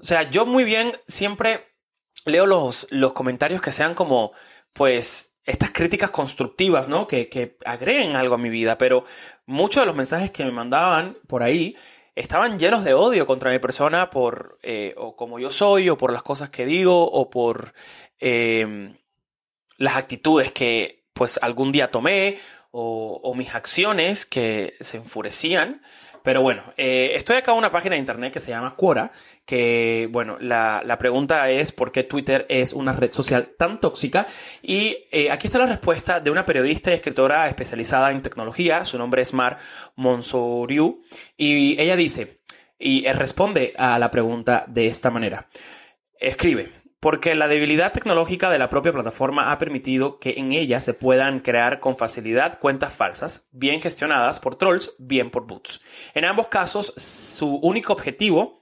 O 0.00 0.04
sea, 0.04 0.28
yo 0.30 0.46
muy 0.46 0.64
bien 0.64 0.92
siempre 1.06 1.66
leo 2.24 2.46
los, 2.46 2.86
los 2.90 3.12
comentarios 3.12 3.60
que 3.60 3.72
sean 3.72 3.94
como, 3.94 4.32
pues, 4.72 5.36
estas 5.44 5.70
críticas 5.70 6.10
constructivas, 6.10 6.88
¿no? 6.88 7.06
Que, 7.06 7.28
que 7.28 7.56
agreguen 7.64 8.16
algo 8.16 8.34
a 8.34 8.38
mi 8.38 8.50
vida, 8.50 8.78
pero 8.78 9.04
muchos 9.46 9.82
de 9.82 9.86
los 9.86 9.96
mensajes 9.96 10.30
que 10.30 10.44
me 10.44 10.52
mandaban 10.52 11.18
por 11.26 11.42
ahí 11.42 11.76
estaban 12.14 12.58
llenos 12.58 12.84
de 12.84 12.94
odio 12.94 13.26
contra 13.26 13.50
mi 13.50 13.58
persona 13.58 14.10
por, 14.10 14.58
eh, 14.62 14.94
o 14.96 15.16
como 15.16 15.38
yo 15.38 15.50
soy, 15.50 15.88
o 15.88 15.96
por 15.96 16.12
las 16.12 16.22
cosas 16.22 16.50
que 16.50 16.66
digo, 16.66 17.10
o 17.10 17.30
por 17.30 17.72
eh, 18.18 18.94
las 19.76 19.96
actitudes 19.96 20.52
que, 20.52 21.04
pues, 21.14 21.38
algún 21.42 21.72
día 21.72 21.90
tomé, 21.90 22.38
o, 22.70 23.34
mis 23.34 23.54
acciones 23.54 24.26
que 24.26 24.76
se 24.80 24.98
enfurecían. 24.98 25.82
Pero 26.22 26.42
bueno, 26.42 26.62
eh, 26.76 27.12
estoy 27.14 27.36
acá 27.36 27.52
en 27.52 27.58
una 27.58 27.72
página 27.72 27.94
de 27.94 28.00
internet 28.00 28.32
que 28.32 28.40
se 28.40 28.50
llama 28.50 28.76
Quora, 28.76 29.10
que 29.46 30.08
bueno, 30.10 30.36
la, 30.40 30.96
pregunta 30.98 31.48
es 31.50 31.72
por 31.72 31.92
qué 31.92 32.04
Twitter 32.04 32.46
es 32.48 32.72
una 32.72 32.92
red 32.92 33.12
social 33.12 33.54
tan 33.56 33.80
tóxica. 33.80 34.26
Y 34.62 34.96
eh, 35.10 35.30
aquí 35.30 35.46
está 35.46 35.58
la 35.58 35.66
respuesta 35.66 36.20
de 36.20 36.30
una 36.30 36.44
periodista 36.44 36.90
y 36.90 36.94
escritora 36.94 37.46
especializada 37.46 38.10
en 38.10 38.22
tecnología, 38.22 38.84
su 38.84 38.98
nombre 38.98 39.22
es 39.22 39.32
Mar 39.32 39.58
Monsoriu, 39.96 41.02
y 41.36 41.80
ella 41.80 41.96
dice, 41.96 42.40
y 42.78 43.06
responde 43.12 43.72
a 43.76 43.98
la 43.98 44.10
pregunta 44.10 44.64
de 44.68 44.86
esta 44.86 45.10
manera. 45.10 45.48
Escribe, 46.18 46.79
porque 47.00 47.34
la 47.34 47.48
debilidad 47.48 47.92
tecnológica 47.92 48.50
de 48.50 48.58
la 48.58 48.68
propia 48.68 48.92
plataforma 48.92 49.50
ha 49.50 49.58
permitido 49.58 50.18
que 50.18 50.34
en 50.36 50.52
ella 50.52 50.80
se 50.82 50.94
puedan 50.94 51.40
crear 51.40 51.80
con 51.80 51.96
facilidad 51.96 52.58
cuentas 52.58 52.94
falsas, 52.94 53.48
bien 53.52 53.80
gestionadas 53.80 54.38
por 54.38 54.56
trolls, 54.56 54.94
bien 54.98 55.30
por 55.30 55.46
bots. 55.46 55.80
En 56.14 56.26
ambos 56.26 56.48
casos, 56.48 56.92
su 56.96 57.56
único 57.56 57.94
objetivo 57.94 58.59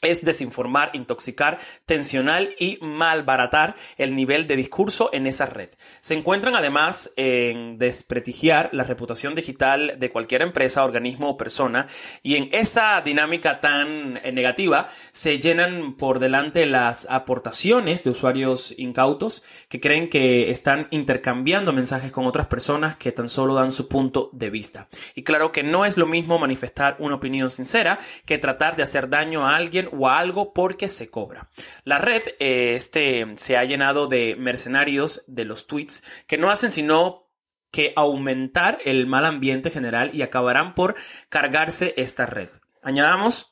es 0.00 0.24
desinformar, 0.24 0.90
intoxicar, 0.94 1.58
tensional 1.84 2.54
y 2.58 2.78
malbaratar 2.80 3.74
el 3.98 4.14
nivel 4.14 4.46
de 4.46 4.56
discurso 4.56 5.10
en 5.12 5.26
esa 5.26 5.46
red. 5.46 5.70
Se 6.00 6.14
encuentran 6.14 6.54
además 6.54 7.12
en 7.16 7.78
desprestigiar 7.78 8.70
la 8.72 8.84
reputación 8.84 9.34
digital 9.34 9.96
de 9.98 10.10
cualquier 10.10 10.42
empresa, 10.42 10.84
organismo 10.84 11.30
o 11.30 11.36
persona 11.36 11.86
y 12.22 12.36
en 12.36 12.48
esa 12.52 13.00
dinámica 13.02 13.60
tan 13.60 14.16
eh, 14.18 14.32
negativa 14.32 14.88
se 15.12 15.38
llenan 15.38 15.94
por 15.96 16.18
delante 16.18 16.66
las 16.66 17.06
aportaciones 17.10 18.04
de 18.04 18.10
usuarios 18.10 18.74
incautos 18.78 19.42
que 19.68 19.80
creen 19.80 20.08
que 20.08 20.50
están 20.50 20.88
intercambiando 20.90 21.72
mensajes 21.72 22.12
con 22.12 22.26
otras 22.26 22.46
personas 22.46 22.96
que 22.96 23.12
tan 23.12 23.28
solo 23.28 23.54
dan 23.54 23.72
su 23.72 23.88
punto 23.88 24.30
de 24.32 24.50
vista. 24.50 24.88
Y 25.14 25.22
claro 25.22 25.52
que 25.52 25.62
no 25.62 25.84
es 25.84 25.96
lo 25.96 26.06
mismo 26.06 26.38
manifestar 26.38 26.96
una 26.98 27.16
opinión 27.16 27.50
sincera 27.50 27.98
que 28.24 28.38
tratar 28.38 28.76
de 28.76 28.82
hacer 28.82 29.08
daño 29.08 29.46
a 29.46 29.56
alguien 29.56 29.89
o 29.92 30.08
algo 30.08 30.52
porque 30.52 30.88
se 30.88 31.10
cobra. 31.10 31.48
La 31.84 31.98
red 31.98 32.22
eh, 32.38 32.74
este, 32.76 33.26
se 33.36 33.56
ha 33.56 33.64
llenado 33.64 34.06
de 34.06 34.36
mercenarios 34.36 35.24
de 35.26 35.44
los 35.44 35.66
tweets 35.66 36.02
que 36.26 36.38
no 36.38 36.50
hacen 36.50 36.70
sino 36.70 37.26
que 37.70 37.92
aumentar 37.96 38.78
el 38.84 39.06
mal 39.06 39.24
ambiente 39.24 39.70
general 39.70 40.10
y 40.14 40.22
acabarán 40.22 40.74
por 40.74 40.96
cargarse 41.28 41.94
esta 41.96 42.26
red. 42.26 42.48
Añadamos 42.82 43.50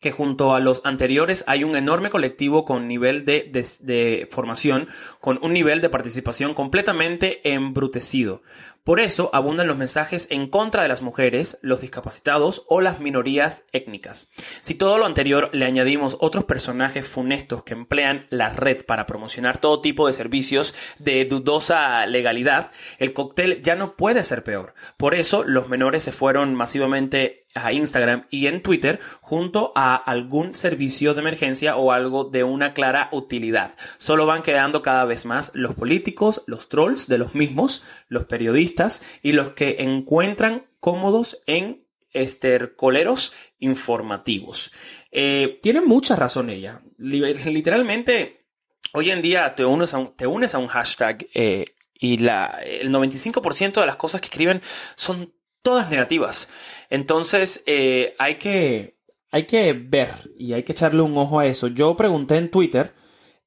que 0.00 0.12
junto 0.12 0.54
a 0.54 0.60
los 0.60 0.80
anteriores 0.84 1.44
hay 1.48 1.64
un 1.64 1.74
enorme 1.76 2.10
colectivo 2.10 2.64
con 2.64 2.86
nivel 2.86 3.24
de, 3.24 3.50
de, 3.80 4.28
formación, 4.30 4.86
con 5.20 5.38
un 5.42 5.52
nivel 5.52 5.80
de 5.80 5.90
participación 5.90 6.54
completamente 6.54 7.40
embrutecido. 7.52 8.42
Por 8.88 9.00
eso 9.00 9.28
abundan 9.34 9.66
los 9.66 9.76
mensajes 9.76 10.28
en 10.30 10.48
contra 10.48 10.82
de 10.82 10.88
las 10.88 11.02
mujeres, 11.02 11.58
los 11.60 11.82
discapacitados 11.82 12.64
o 12.68 12.80
las 12.80 13.00
minorías 13.00 13.64
étnicas. 13.72 14.32
Si 14.62 14.76
todo 14.76 14.96
lo 14.96 15.04
anterior 15.04 15.50
le 15.52 15.66
añadimos 15.66 16.16
otros 16.20 16.44
personajes 16.44 17.06
funestos 17.06 17.64
que 17.64 17.74
emplean 17.74 18.26
la 18.30 18.48
red 18.48 18.86
para 18.86 19.04
promocionar 19.04 19.58
todo 19.58 19.82
tipo 19.82 20.06
de 20.06 20.14
servicios 20.14 20.74
de 20.98 21.26
dudosa 21.26 22.06
legalidad, 22.06 22.70
el 22.98 23.12
cóctel 23.12 23.60
ya 23.60 23.76
no 23.76 23.94
puede 23.94 24.24
ser 24.24 24.42
peor. 24.42 24.72
Por 24.96 25.14
eso 25.14 25.44
los 25.44 25.68
menores 25.68 26.02
se 26.02 26.10
fueron 26.10 26.54
masivamente 26.54 27.44
a 27.54 27.72
Instagram 27.72 28.26
y 28.30 28.46
en 28.46 28.62
Twitter 28.62 29.00
junto 29.20 29.72
a 29.74 29.96
algún 29.96 30.54
servicio 30.54 31.14
de 31.14 31.20
emergencia 31.20 31.76
o 31.76 31.92
algo 31.92 32.24
de 32.24 32.44
una 32.44 32.72
clara 32.74 33.08
utilidad. 33.12 33.74
Solo 33.96 34.26
van 34.26 34.42
quedando 34.42 34.82
cada 34.82 35.04
vez 35.04 35.26
más 35.26 35.52
los 35.54 35.74
políticos, 35.74 36.42
los 36.46 36.68
trolls 36.68 37.08
de 37.08 37.18
los 37.18 37.34
mismos, 37.34 37.84
los 38.08 38.26
periodistas 38.26 39.02
y 39.22 39.32
los 39.32 39.50
que 39.50 39.76
encuentran 39.80 40.66
cómodos 40.80 41.42
en 41.46 41.84
estercoleros 42.12 43.32
informativos. 43.58 44.72
Eh, 45.10 45.58
tiene 45.62 45.80
mucha 45.80 46.16
razón 46.16 46.50
ella. 46.50 46.82
Literalmente, 46.98 48.46
hoy 48.92 49.10
en 49.10 49.22
día 49.22 49.54
te 49.54 49.64
unes 49.64 49.94
a 49.94 49.98
un, 49.98 50.16
te 50.16 50.26
unes 50.26 50.54
a 50.54 50.58
un 50.58 50.68
hashtag 50.68 51.26
eh, 51.34 51.64
y 51.94 52.18
la, 52.18 52.60
el 52.64 52.90
95% 52.90 53.80
de 53.80 53.86
las 53.86 53.96
cosas 53.96 54.20
que 54.20 54.26
escriben 54.26 54.62
son 54.94 55.32
todas 55.62 55.90
negativas. 55.90 56.48
Entonces, 56.90 57.62
eh, 57.66 58.14
hay 58.18 58.36
que, 58.36 58.98
hay 59.30 59.46
que 59.46 59.72
ver 59.72 60.32
y 60.36 60.52
hay 60.52 60.62
que 60.62 60.72
echarle 60.72 61.02
un 61.02 61.16
ojo 61.16 61.40
a 61.40 61.46
eso. 61.46 61.68
Yo 61.68 61.96
pregunté 61.96 62.36
en 62.36 62.50
Twitter, 62.50 62.94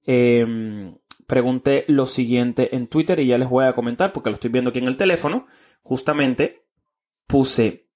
em, 0.05 0.97
pregunté 1.27 1.85
lo 1.87 2.05
siguiente 2.05 2.75
en 2.75 2.87
Twitter 2.87 3.19
y 3.19 3.27
ya 3.27 3.37
les 3.37 3.49
voy 3.49 3.65
a 3.65 3.73
comentar 3.73 4.13
porque 4.13 4.29
lo 4.29 4.35
estoy 4.35 4.49
viendo 4.49 4.69
aquí 4.69 4.79
en 4.79 4.87
el 4.87 4.97
teléfono. 4.97 5.47
Justamente 5.81 6.65
puse 7.27 7.91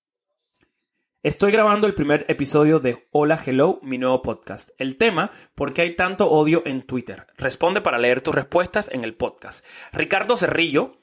Estoy 1.26 1.52
grabando 1.52 1.88
el 1.88 1.96
primer 1.96 2.24
episodio 2.30 2.80
de 2.80 3.08
Hola 3.10 3.40
Hello, 3.44 3.80
mi 3.82 3.98
nuevo 3.98 4.22
podcast. 4.22 4.70
El 4.78 4.96
tema, 4.96 5.32
¿por 5.56 5.74
qué 5.74 5.82
hay 5.82 5.96
tanto 5.96 6.30
odio 6.30 6.62
en 6.68 6.84
Twitter? 6.84 7.26
Responde 7.36 7.82
para 7.82 7.98
leer 7.98 8.22
tus 8.22 8.36
respuestas 8.36 8.92
en 8.94 9.04
el 9.04 9.16
podcast. 9.16 9.66
Ricardo 9.92 10.38
Cerrillo, 10.38 11.00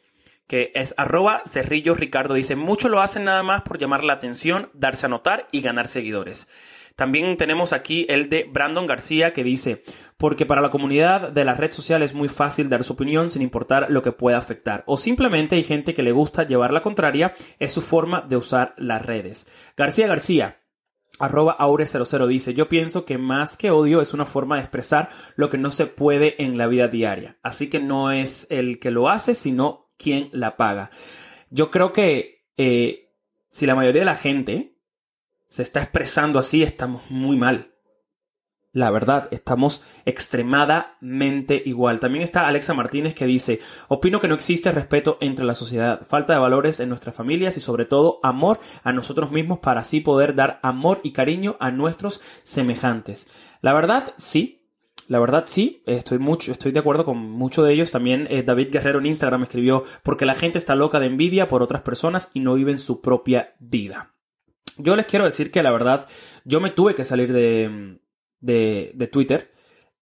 que 0.46 0.72
es 0.74 0.94
arroba 0.96 1.42
Cerrillo 1.46 1.94
Ricardo, 1.94 2.34
dice, 2.34 2.56
muchos 2.56 2.90
lo 2.90 3.00
hacen 3.00 3.24
nada 3.24 3.42
más 3.42 3.62
por 3.62 3.78
llamar 3.78 4.04
la 4.04 4.14
atención, 4.14 4.70
darse 4.74 5.06
a 5.06 5.08
notar 5.08 5.48
y 5.52 5.60
ganar 5.60 5.88
seguidores. 5.88 6.48
También 6.96 7.36
tenemos 7.36 7.72
aquí 7.72 8.06
el 8.08 8.28
de 8.28 8.44
Brandon 8.44 8.86
García 8.86 9.32
que 9.32 9.44
dice, 9.44 9.82
porque 10.18 10.46
para 10.46 10.60
la 10.60 10.70
comunidad 10.70 11.30
de 11.30 11.44
la 11.44 11.54
red 11.54 11.72
social 11.72 12.02
es 12.02 12.14
muy 12.14 12.28
fácil 12.28 12.68
dar 12.68 12.84
su 12.84 12.92
opinión 12.92 13.30
sin 13.30 13.42
importar 13.42 13.90
lo 13.90 14.02
que 14.02 14.12
pueda 14.12 14.38
afectar. 14.38 14.84
O 14.86 14.96
simplemente 14.96 15.56
hay 15.56 15.62
gente 15.62 15.94
que 15.94 16.02
le 16.02 16.12
gusta 16.12 16.46
llevar 16.46 16.72
la 16.72 16.82
contraria, 16.82 17.34
es 17.58 17.72
su 17.72 17.80
forma 17.80 18.20
de 18.22 18.36
usar 18.36 18.74
las 18.76 19.02
redes. 19.02 19.48
García 19.76 20.06
García, 20.06 20.58
Arroba 21.18 21.56
Aure00 21.58 22.26
dice, 22.26 22.54
yo 22.54 22.68
pienso 22.68 23.04
que 23.04 23.18
más 23.18 23.56
que 23.56 23.70
odio 23.70 24.00
es 24.00 24.12
una 24.12 24.26
forma 24.26 24.56
de 24.56 24.62
expresar 24.62 25.08
lo 25.36 25.50
que 25.50 25.58
no 25.58 25.70
se 25.70 25.86
puede 25.86 26.42
en 26.42 26.58
la 26.58 26.66
vida 26.66 26.88
diaria. 26.88 27.38
Así 27.42 27.70
que 27.70 27.80
no 27.80 28.10
es 28.10 28.46
el 28.50 28.78
que 28.80 28.90
lo 28.90 29.08
hace, 29.08 29.34
sino 29.34 29.81
quien 30.02 30.28
la 30.32 30.56
paga. 30.56 30.90
Yo 31.50 31.70
creo 31.70 31.92
que 31.92 32.46
eh, 32.56 33.10
si 33.50 33.66
la 33.66 33.74
mayoría 33.74 34.02
de 34.02 34.06
la 34.06 34.14
gente 34.14 34.78
se 35.48 35.62
está 35.62 35.82
expresando 35.82 36.38
así, 36.38 36.62
estamos 36.62 37.10
muy 37.10 37.36
mal. 37.36 37.72
La 38.74 38.90
verdad, 38.90 39.28
estamos 39.32 39.84
extremadamente 40.06 41.62
igual. 41.66 42.00
También 42.00 42.22
está 42.22 42.46
Alexa 42.48 42.72
Martínez 42.72 43.14
que 43.14 43.26
dice, 43.26 43.60
opino 43.88 44.18
que 44.18 44.28
no 44.28 44.34
existe 44.34 44.72
respeto 44.72 45.18
entre 45.20 45.44
la 45.44 45.54
sociedad, 45.54 46.06
falta 46.06 46.32
de 46.32 46.38
valores 46.38 46.80
en 46.80 46.88
nuestras 46.88 47.14
familias 47.14 47.58
y 47.58 47.60
sobre 47.60 47.84
todo 47.84 48.18
amor 48.22 48.60
a 48.82 48.92
nosotros 48.92 49.30
mismos 49.30 49.58
para 49.58 49.82
así 49.82 50.00
poder 50.00 50.34
dar 50.34 50.58
amor 50.62 51.00
y 51.02 51.12
cariño 51.12 51.58
a 51.60 51.70
nuestros 51.70 52.22
semejantes. 52.44 53.28
La 53.60 53.74
verdad, 53.74 54.14
sí, 54.16 54.61
la 55.08 55.18
verdad 55.18 55.44
sí, 55.46 55.82
estoy 55.86 56.18
mucho, 56.18 56.52
estoy 56.52 56.72
de 56.72 56.80
acuerdo 56.80 57.04
con 57.04 57.18
mucho 57.18 57.62
de 57.62 57.72
ellos. 57.72 57.90
También 57.90 58.26
eh, 58.30 58.42
David 58.42 58.70
Guerrero 58.72 58.98
en 58.98 59.06
Instagram 59.06 59.42
escribió 59.42 59.82
porque 60.02 60.26
la 60.26 60.34
gente 60.34 60.58
está 60.58 60.74
loca 60.74 61.00
de 61.00 61.06
envidia 61.06 61.48
por 61.48 61.62
otras 61.62 61.82
personas 61.82 62.30
y 62.34 62.40
no 62.40 62.54
viven 62.54 62.78
su 62.78 63.00
propia 63.00 63.54
vida. 63.58 64.14
Yo 64.78 64.96
les 64.96 65.06
quiero 65.06 65.24
decir 65.24 65.50
que 65.50 65.62
la 65.62 65.70
verdad, 65.70 66.06
yo 66.44 66.60
me 66.60 66.70
tuve 66.70 66.94
que 66.94 67.04
salir 67.04 67.32
de, 67.32 68.00
de, 68.40 69.08
Twitter. 69.10 69.50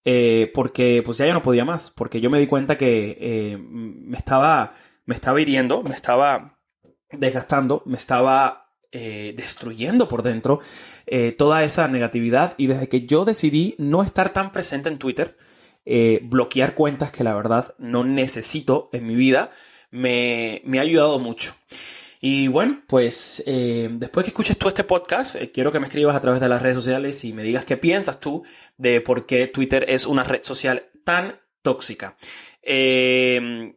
Eh, 0.02 0.50
porque 0.54 1.02
pues 1.04 1.18
ya 1.18 1.26
yo 1.26 1.34
no 1.34 1.42
podía 1.42 1.64
más, 1.64 1.90
porque 1.90 2.22
yo 2.22 2.30
me 2.30 2.38
di 2.38 2.46
cuenta 2.46 2.78
que 2.78 3.18
eh, 3.20 3.58
me, 3.58 4.16
estaba, 4.16 4.72
me 5.04 5.14
estaba 5.14 5.40
hiriendo, 5.40 5.82
me 5.82 5.94
estaba 5.94 6.58
desgastando, 7.12 7.82
me 7.84 7.98
estaba 7.98 8.69
eh, 8.92 9.34
destruyendo 9.36 10.08
por 10.08 10.22
dentro 10.22 10.60
toda 11.36 11.64
esa 11.64 11.88
negatividad 11.88 12.54
y 12.56 12.68
desde 12.68 12.88
que 12.88 13.04
yo 13.04 13.24
decidí 13.24 13.74
no 13.78 14.02
estar 14.02 14.32
tan 14.32 14.52
presente 14.52 14.88
en 14.88 14.98
Twitter, 14.98 15.36
bloquear 16.22 16.76
cuentas 16.76 17.10
que 17.10 17.24
la 17.24 17.34
verdad 17.34 17.74
no 17.78 18.04
necesito 18.04 18.88
en 18.92 19.08
mi 19.08 19.16
vida, 19.16 19.50
me, 19.90 20.62
me 20.64 20.78
ha 20.78 20.82
ayudado 20.82 21.18
mucho. 21.18 21.56
Y 22.22 22.48
bueno, 22.48 22.82
pues 22.86 23.42
eh, 23.46 23.88
después 23.92 24.24
que 24.24 24.28
escuches 24.28 24.58
tú 24.58 24.68
este 24.68 24.84
podcast, 24.84 25.36
eh, 25.36 25.50
quiero 25.50 25.72
que 25.72 25.80
me 25.80 25.86
escribas 25.86 26.14
a 26.14 26.20
través 26.20 26.38
de 26.38 26.50
las 26.50 26.60
redes 26.60 26.76
sociales 26.76 27.24
y 27.24 27.32
me 27.32 27.42
digas 27.42 27.64
qué 27.64 27.78
piensas 27.78 28.20
tú 28.20 28.44
de 28.76 29.00
por 29.00 29.24
qué 29.24 29.46
Twitter 29.46 29.86
es 29.88 30.06
una 30.06 30.22
red 30.22 30.42
social 30.42 30.90
tan 31.02 31.40
tóxica. 31.62 32.16
Eh, 32.62 33.74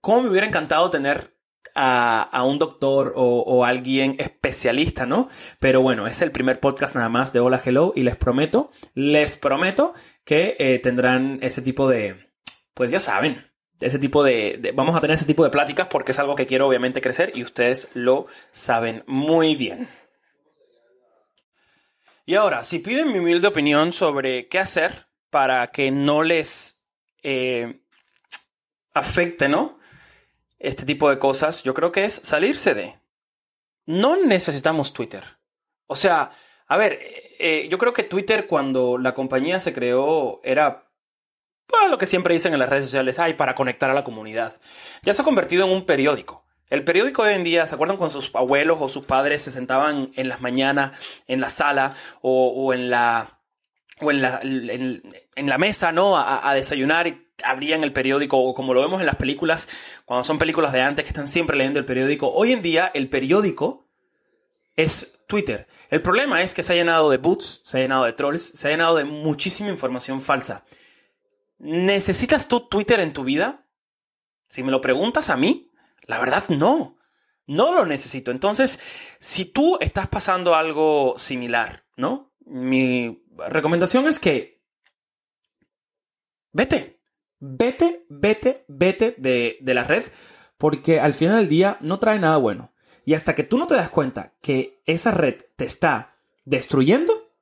¿Cómo 0.00 0.22
me 0.22 0.30
hubiera 0.30 0.46
encantado 0.46 0.88
tener 0.88 1.36
a, 1.80 2.42
un 2.44 2.58
doctor 2.58 3.12
o, 3.14 3.64
alguien 3.64 4.16
especialista, 4.18 5.06
¿no? 5.06 5.28
Pero 5.60 5.80
bueno, 5.80 6.06
es 6.08 6.20
el 6.22 6.32
primer 6.32 6.58
podcast 6.58 6.96
nada 6.96 7.08
más 7.08 7.32
de 7.32 7.40
Hola 7.40 7.60
Hello 7.64 7.92
y 7.94 8.02
les 8.02 8.16
prometo, 8.16 8.70
les 8.94 9.36
prometo 9.36 9.94
que 10.24 10.80
tendrán 10.82 11.38
ese 11.40 11.62
tipo 11.62 11.88
de, 11.88 12.32
pues 12.74 12.90
ya 12.90 12.98
saben, 12.98 13.46
ese 13.80 14.00
tipo 14.00 14.24
de, 14.24 14.72
Vamos 14.74 14.96
a 14.96 15.00
tener 15.00 15.14
ese 15.14 15.24
tipo 15.24 15.44
de 15.44 15.50
pláticas 15.50 15.86
porque 15.86 16.10
es 16.10 16.18
algo 16.18 16.34
que 16.34 16.46
quiero 16.46 16.66
obviamente 16.66 17.00
crecer 17.00 17.30
y 17.34 17.44
ustedes 17.44 17.90
lo 17.94 18.26
saben 18.50 19.04
muy 19.06 19.54
bien. 19.54 19.88
Y 22.26 22.34
ahora, 22.34 22.64
si 22.64 22.80
piden 22.80 23.12
mi 23.12 23.20
humilde 23.20 23.46
opinión 23.46 23.92
sobre 23.92 24.48
qué 24.48 24.58
hacer 24.58 25.06
para 25.30 25.68
que 25.70 25.90
no 25.90 26.22
les 26.22 26.84
eh, 27.22 27.80
afecte, 28.94 29.48
¿no? 29.48 29.77
Este 30.58 30.84
tipo 30.84 31.08
de 31.10 31.18
cosas, 31.18 31.62
yo 31.62 31.74
creo 31.74 31.92
que 31.92 32.04
es 32.04 32.14
salirse 32.14 32.74
de. 32.74 33.00
No 33.86 34.16
necesitamos 34.16 34.92
Twitter. 34.92 35.24
O 35.86 35.96
sea, 35.96 36.32
a 36.66 36.76
ver, 36.76 36.98
eh, 37.38 37.68
yo 37.70 37.78
creo 37.78 37.92
que 37.92 38.02
Twitter 38.02 38.46
cuando 38.46 38.98
la 38.98 39.14
compañía 39.14 39.60
se 39.60 39.72
creó 39.72 40.40
era 40.42 40.90
pues, 41.66 41.90
lo 41.90 41.98
que 41.98 42.06
siempre 42.06 42.34
dicen 42.34 42.52
en 42.52 42.58
las 42.58 42.68
redes 42.68 42.86
sociales, 42.86 43.18
hay 43.18 43.34
para 43.34 43.54
conectar 43.54 43.90
a 43.90 43.94
la 43.94 44.04
comunidad. 44.04 44.60
Ya 45.02 45.14
se 45.14 45.22
ha 45.22 45.24
convertido 45.24 45.66
en 45.66 45.72
un 45.72 45.86
periódico. 45.86 46.44
El 46.70 46.84
periódico 46.84 47.24
de 47.24 47.30
hoy 47.30 47.36
en 47.36 47.44
día, 47.44 47.66
¿se 47.66 47.74
acuerdan 47.74 47.96
cuando 47.96 48.20
sus 48.20 48.34
abuelos 48.34 48.78
o 48.80 48.88
sus 48.88 49.04
padres 49.04 49.42
se 49.42 49.50
sentaban 49.50 50.12
en 50.16 50.28
las 50.28 50.40
mañanas 50.40 50.98
en 51.26 51.40
la 51.40 51.50
sala 51.50 51.94
o, 52.20 52.72
en 52.74 52.90
la 52.90 53.37
o 54.00 54.10
en 54.10 54.22
la, 54.22 54.40
en, 54.42 55.46
la 55.46 55.58
mesa, 55.58 55.92
¿no? 55.92 56.16
A, 56.16 56.48
a, 56.48 56.54
desayunar 56.54 57.06
y 57.06 57.28
abrían 57.42 57.84
el 57.84 57.92
periódico, 57.92 58.38
o 58.38 58.54
como 58.54 58.74
lo 58.74 58.80
vemos 58.80 59.00
en 59.00 59.06
las 59.06 59.16
películas, 59.16 59.68
cuando 60.04 60.24
son 60.24 60.38
películas 60.38 60.72
de 60.72 60.80
antes 60.80 61.04
que 61.04 61.10
están 61.10 61.28
siempre 61.28 61.56
leyendo 61.56 61.78
el 61.78 61.84
periódico. 61.84 62.32
Hoy 62.32 62.52
en 62.52 62.62
día, 62.62 62.90
el 62.94 63.08
periódico 63.08 63.88
es 64.76 65.18
Twitter. 65.26 65.66
El 65.90 66.02
problema 66.02 66.42
es 66.42 66.54
que 66.54 66.62
se 66.62 66.72
ha 66.72 66.76
llenado 66.76 67.10
de 67.10 67.18
boots, 67.18 67.60
se 67.64 67.78
ha 67.78 67.80
llenado 67.80 68.04
de 68.04 68.12
trolls, 68.12 68.52
se 68.54 68.68
ha 68.68 68.70
llenado 68.70 68.96
de 68.96 69.04
muchísima 69.04 69.70
información 69.70 70.20
falsa. 70.20 70.64
¿Necesitas 71.58 72.48
tú 72.48 72.60
Twitter 72.68 73.00
en 73.00 73.12
tu 73.12 73.24
vida? 73.24 73.64
Si 74.48 74.62
me 74.62 74.70
lo 74.70 74.80
preguntas 74.80 75.30
a 75.30 75.36
mí, 75.36 75.70
la 76.02 76.18
verdad 76.18 76.44
no. 76.48 76.96
No 77.46 77.72
lo 77.72 77.86
necesito. 77.86 78.30
Entonces, 78.30 78.78
si 79.18 79.46
tú 79.46 79.78
estás 79.80 80.06
pasando 80.06 80.54
algo 80.54 81.14
similar, 81.16 81.84
¿no? 81.96 82.27
Mi 82.48 83.22
recomendación 83.48 84.06
es 84.08 84.18
que 84.18 84.62
vete, 86.52 87.00
vete, 87.38 88.06
vete, 88.08 88.64
vete 88.68 89.14
de, 89.18 89.58
de 89.60 89.74
la 89.74 89.84
red, 89.84 90.04
porque 90.56 91.00
al 91.00 91.14
final 91.14 91.38
del 91.38 91.48
día 91.48 91.78
no 91.80 91.98
trae 91.98 92.18
nada 92.18 92.36
bueno. 92.36 92.72
Y 93.04 93.14
hasta 93.14 93.34
que 93.34 93.44
tú 93.44 93.58
no 93.58 93.66
te 93.66 93.74
das 93.74 93.90
cuenta 93.90 94.34
que 94.42 94.82
esa 94.84 95.10
red 95.12 95.36
te 95.56 95.64
está 95.64 96.16
destruyendo, 96.44 97.32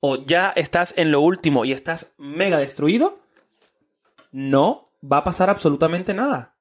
o 0.00 0.24
ya 0.24 0.50
estás 0.50 0.94
en 0.96 1.10
lo 1.10 1.20
último 1.20 1.64
y 1.64 1.72
estás 1.72 2.14
mega 2.18 2.58
destruido, 2.58 3.20
no 4.30 4.92
va 5.02 5.18
a 5.18 5.24
pasar 5.24 5.50
absolutamente 5.50 6.14
nada. 6.14 6.57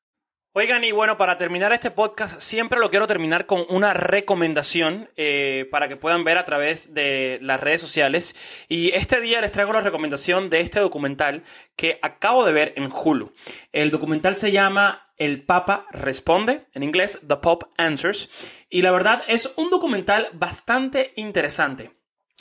Oigan, 0.59 0.83
y 0.83 0.91
bueno, 0.91 1.17
para 1.17 1.37
terminar 1.37 1.71
este 1.71 1.91
podcast, 1.91 2.41
siempre 2.41 2.79
lo 2.79 2.89
quiero 2.89 3.05
terminar 3.05 3.45
con 3.45 3.63
una 3.69 3.93
recomendación 3.93 5.07
eh, 5.15 5.67
para 5.69 5.87
que 5.87 5.97
puedan 5.97 6.23
ver 6.23 6.39
a 6.39 6.45
través 6.45 6.95
de 6.95 7.37
las 7.43 7.61
redes 7.61 7.79
sociales. 7.79 8.35
Y 8.67 8.89
este 8.95 9.21
día 9.21 9.39
les 9.39 9.51
traigo 9.51 9.71
la 9.71 9.81
recomendación 9.81 10.49
de 10.49 10.61
este 10.61 10.79
documental 10.79 11.43
que 11.75 11.99
acabo 12.01 12.43
de 12.43 12.53
ver 12.53 12.73
en 12.75 12.91
Hulu. 12.91 13.33
El 13.71 13.91
documental 13.91 14.37
se 14.37 14.51
llama 14.51 15.11
El 15.17 15.43
Papa 15.43 15.85
Responde, 15.91 16.65
en 16.73 16.81
inglés 16.81 17.19
The 17.27 17.35
Pope 17.35 17.67
Answers. 17.77 18.27
Y 18.67 18.81
la 18.81 18.91
verdad 18.91 19.21
es 19.27 19.53
un 19.57 19.69
documental 19.69 20.27
bastante 20.33 21.13
interesante. 21.17 21.96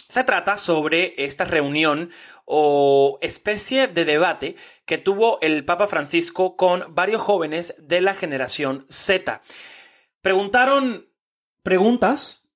Se 0.09 0.23
trata 0.23 0.57
sobre 0.57 1.15
esta 1.17 1.45
reunión 1.45 2.11
o 2.45 3.19
especie 3.23 3.89
de 3.89 4.05
debate 4.05 4.55
que 4.85 4.99
tuvo 4.99 5.41
el 5.41 5.65
Papa 5.65 5.89
Francisco 5.89 6.57
con 6.57 6.95
varios 6.95 7.21
jóvenes 7.21 7.75
de 7.79 8.01
la 8.01 8.15
generación 8.15 8.87
Z. 8.89 9.43
Preguntaron 10.23 11.09
preguntas 11.63 12.49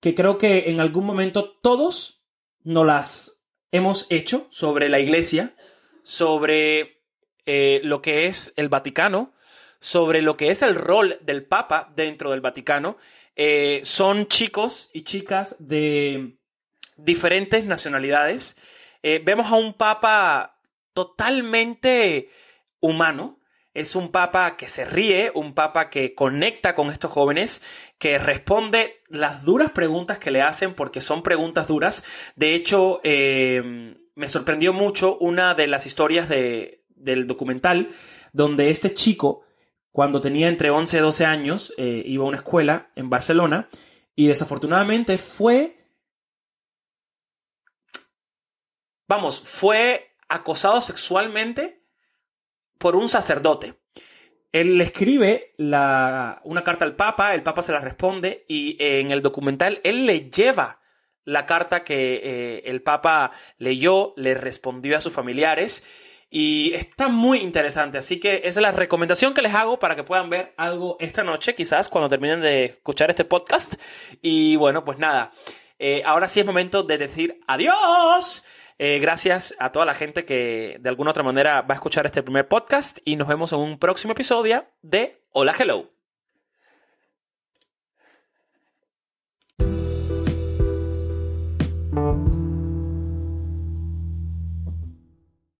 que 0.00 0.14
creo 0.14 0.36
que 0.36 0.70
en 0.70 0.80
algún 0.80 1.06
momento 1.06 1.58
todos 1.62 2.22
nos 2.62 2.86
las 2.86 3.42
hemos 3.72 4.06
hecho 4.10 4.46
sobre 4.50 4.90
la 4.90 5.00
Iglesia, 5.00 5.56
sobre 6.02 7.02
eh, 7.46 7.80
lo 7.84 8.02
que 8.02 8.26
es 8.26 8.52
el 8.56 8.68
Vaticano, 8.68 9.32
sobre 9.80 10.20
lo 10.20 10.36
que 10.36 10.50
es 10.50 10.60
el 10.60 10.74
rol 10.74 11.18
del 11.22 11.46
Papa 11.46 11.90
dentro 11.96 12.32
del 12.32 12.42
Vaticano. 12.42 12.98
Eh, 13.34 13.80
son 13.84 14.26
chicos 14.26 14.90
y 14.92 15.02
chicas 15.02 15.56
de 15.58 16.37
diferentes 16.98 17.64
nacionalidades. 17.64 18.56
Eh, 19.02 19.22
vemos 19.24 19.50
a 19.50 19.54
un 19.54 19.72
papa 19.72 20.60
totalmente 20.92 22.28
humano. 22.80 23.36
es 23.74 23.94
un 23.94 24.10
papa 24.10 24.56
que 24.56 24.66
se 24.66 24.84
ríe, 24.84 25.30
un 25.34 25.54
papa 25.54 25.88
que 25.88 26.14
conecta 26.14 26.74
con 26.74 26.90
estos 26.90 27.12
jóvenes, 27.12 27.62
que 27.98 28.18
responde 28.18 29.02
las 29.08 29.44
duras 29.44 29.70
preguntas 29.70 30.18
que 30.18 30.32
le 30.32 30.42
hacen 30.42 30.74
porque 30.74 31.00
son 31.00 31.22
preguntas 31.22 31.68
duras. 31.68 32.02
De 32.34 32.56
hecho, 32.56 33.00
eh, 33.04 33.94
me 34.16 34.28
sorprendió 34.28 34.72
mucho 34.72 35.16
una 35.18 35.54
de 35.54 35.68
las 35.68 35.86
historias 35.86 36.28
de, 36.28 36.82
del 36.88 37.28
documental 37.28 37.88
donde 38.32 38.70
este 38.70 38.92
chico, 38.92 39.44
cuando 39.92 40.20
tenía 40.20 40.48
entre 40.48 40.70
11 40.70 40.96
y 40.96 41.00
12 41.00 41.24
años, 41.24 41.72
eh, 41.78 42.02
iba 42.04 42.24
a 42.24 42.28
una 42.28 42.38
escuela 42.38 42.90
en 42.96 43.10
Barcelona 43.10 43.68
y 44.16 44.26
desafortunadamente 44.26 45.18
fue... 45.18 45.77
Vamos, 49.08 49.40
fue 49.40 50.14
acosado 50.28 50.82
sexualmente 50.82 51.82
por 52.76 52.94
un 52.94 53.08
sacerdote. 53.08 53.74
Él 54.52 54.78
le 54.78 54.84
escribe 54.84 55.54
una 55.58 56.62
carta 56.64 56.84
al 56.84 56.94
Papa, 56.94 57.34
el 57.34 57.42
Papa 57.42 57.62
se 57.62 57.72
la 57.72 57.80
responde 57.80 58.44
y 58.48 58.76
en 58.78 59.10
el 59.10 59.22
documental 59.22 59.80
él 59.82 60.06
le 60.06 60.30
lleva 60.30 60.80
la 61.24 61.44
carta 61.46 61.84
que 61.84 62.20
eh, 62.22 62.62
el 62.66 62.82
Papa 62.82 63.32
leyó, 63.58 64.14
le 64.16 64.34
respondió 64.34 64.96
a 64.96 65.02
sus 65.02 65.12
familiares 65.12 65.84
y 66.30 66.72
está 66.74 67.08
muy 67.08 67.38
interesante. 67.38 67.98
Así 67.98 68.20
que 68.20 68.36
esa 68.44 68.48
es 68.48 68.56
la 68.56 68.72
recomendación 68.72 69.34
que 69.34 69.42
les 69.42 69.54
hago 69.54 69.78
para 69.78 69.96
que 69.96 70.04
puedan 70.04 70.30
ver 70.30 70.54
algo 70.56 70.96
esta 71.00 71.24
noche, 71.24 71.54
quizás 71.54 71.88
cuando 71.88 72.08
terminen 72.08 72.40
de 72.40 72.64
escuchar 72.66 73.10
este 73.10 73.24
podcast. 73.24 73.74
Y 74.22 74.56
bueno, 74.56 74.84
pues 74.84 74.98
nada, 74.98 75.32
eh, 75.78 76.02
ahora 76.04 76.28
sí 76.28 76.40
es 76.40 76.46
momento 76.46 76.82
de 76.82 76.98
decir 76.98 77.40
adiós. 77.46 78.44
Eh, 78.78 79.00
gracias 79.00 79.56
a 79.58 79.72
toda 79.72 79.84
la 79.84 79.94
gente 79.94 80.24
que 80.24 80.76
de 80.80 80.88
alguna 80.88 81.10
otra 81.10 81.24
manera 81.24 81.62
va 81.62 81.74
a 81.74 81.74
escuchar 81.74 82.06
este 82.06 82.22
primer 82.22 82.46
podcast 82.46 82.98
y 83.04 83.16
nos 83.16 83.26
vemos 83.26 83.52
en 83.52 83.58
un 83.58 83.78
próximo 83.78 84.12
episodio 84.12 84.66
de 84.82 85.20
Hola 85.32 85.54
Hello. 85.58 85.97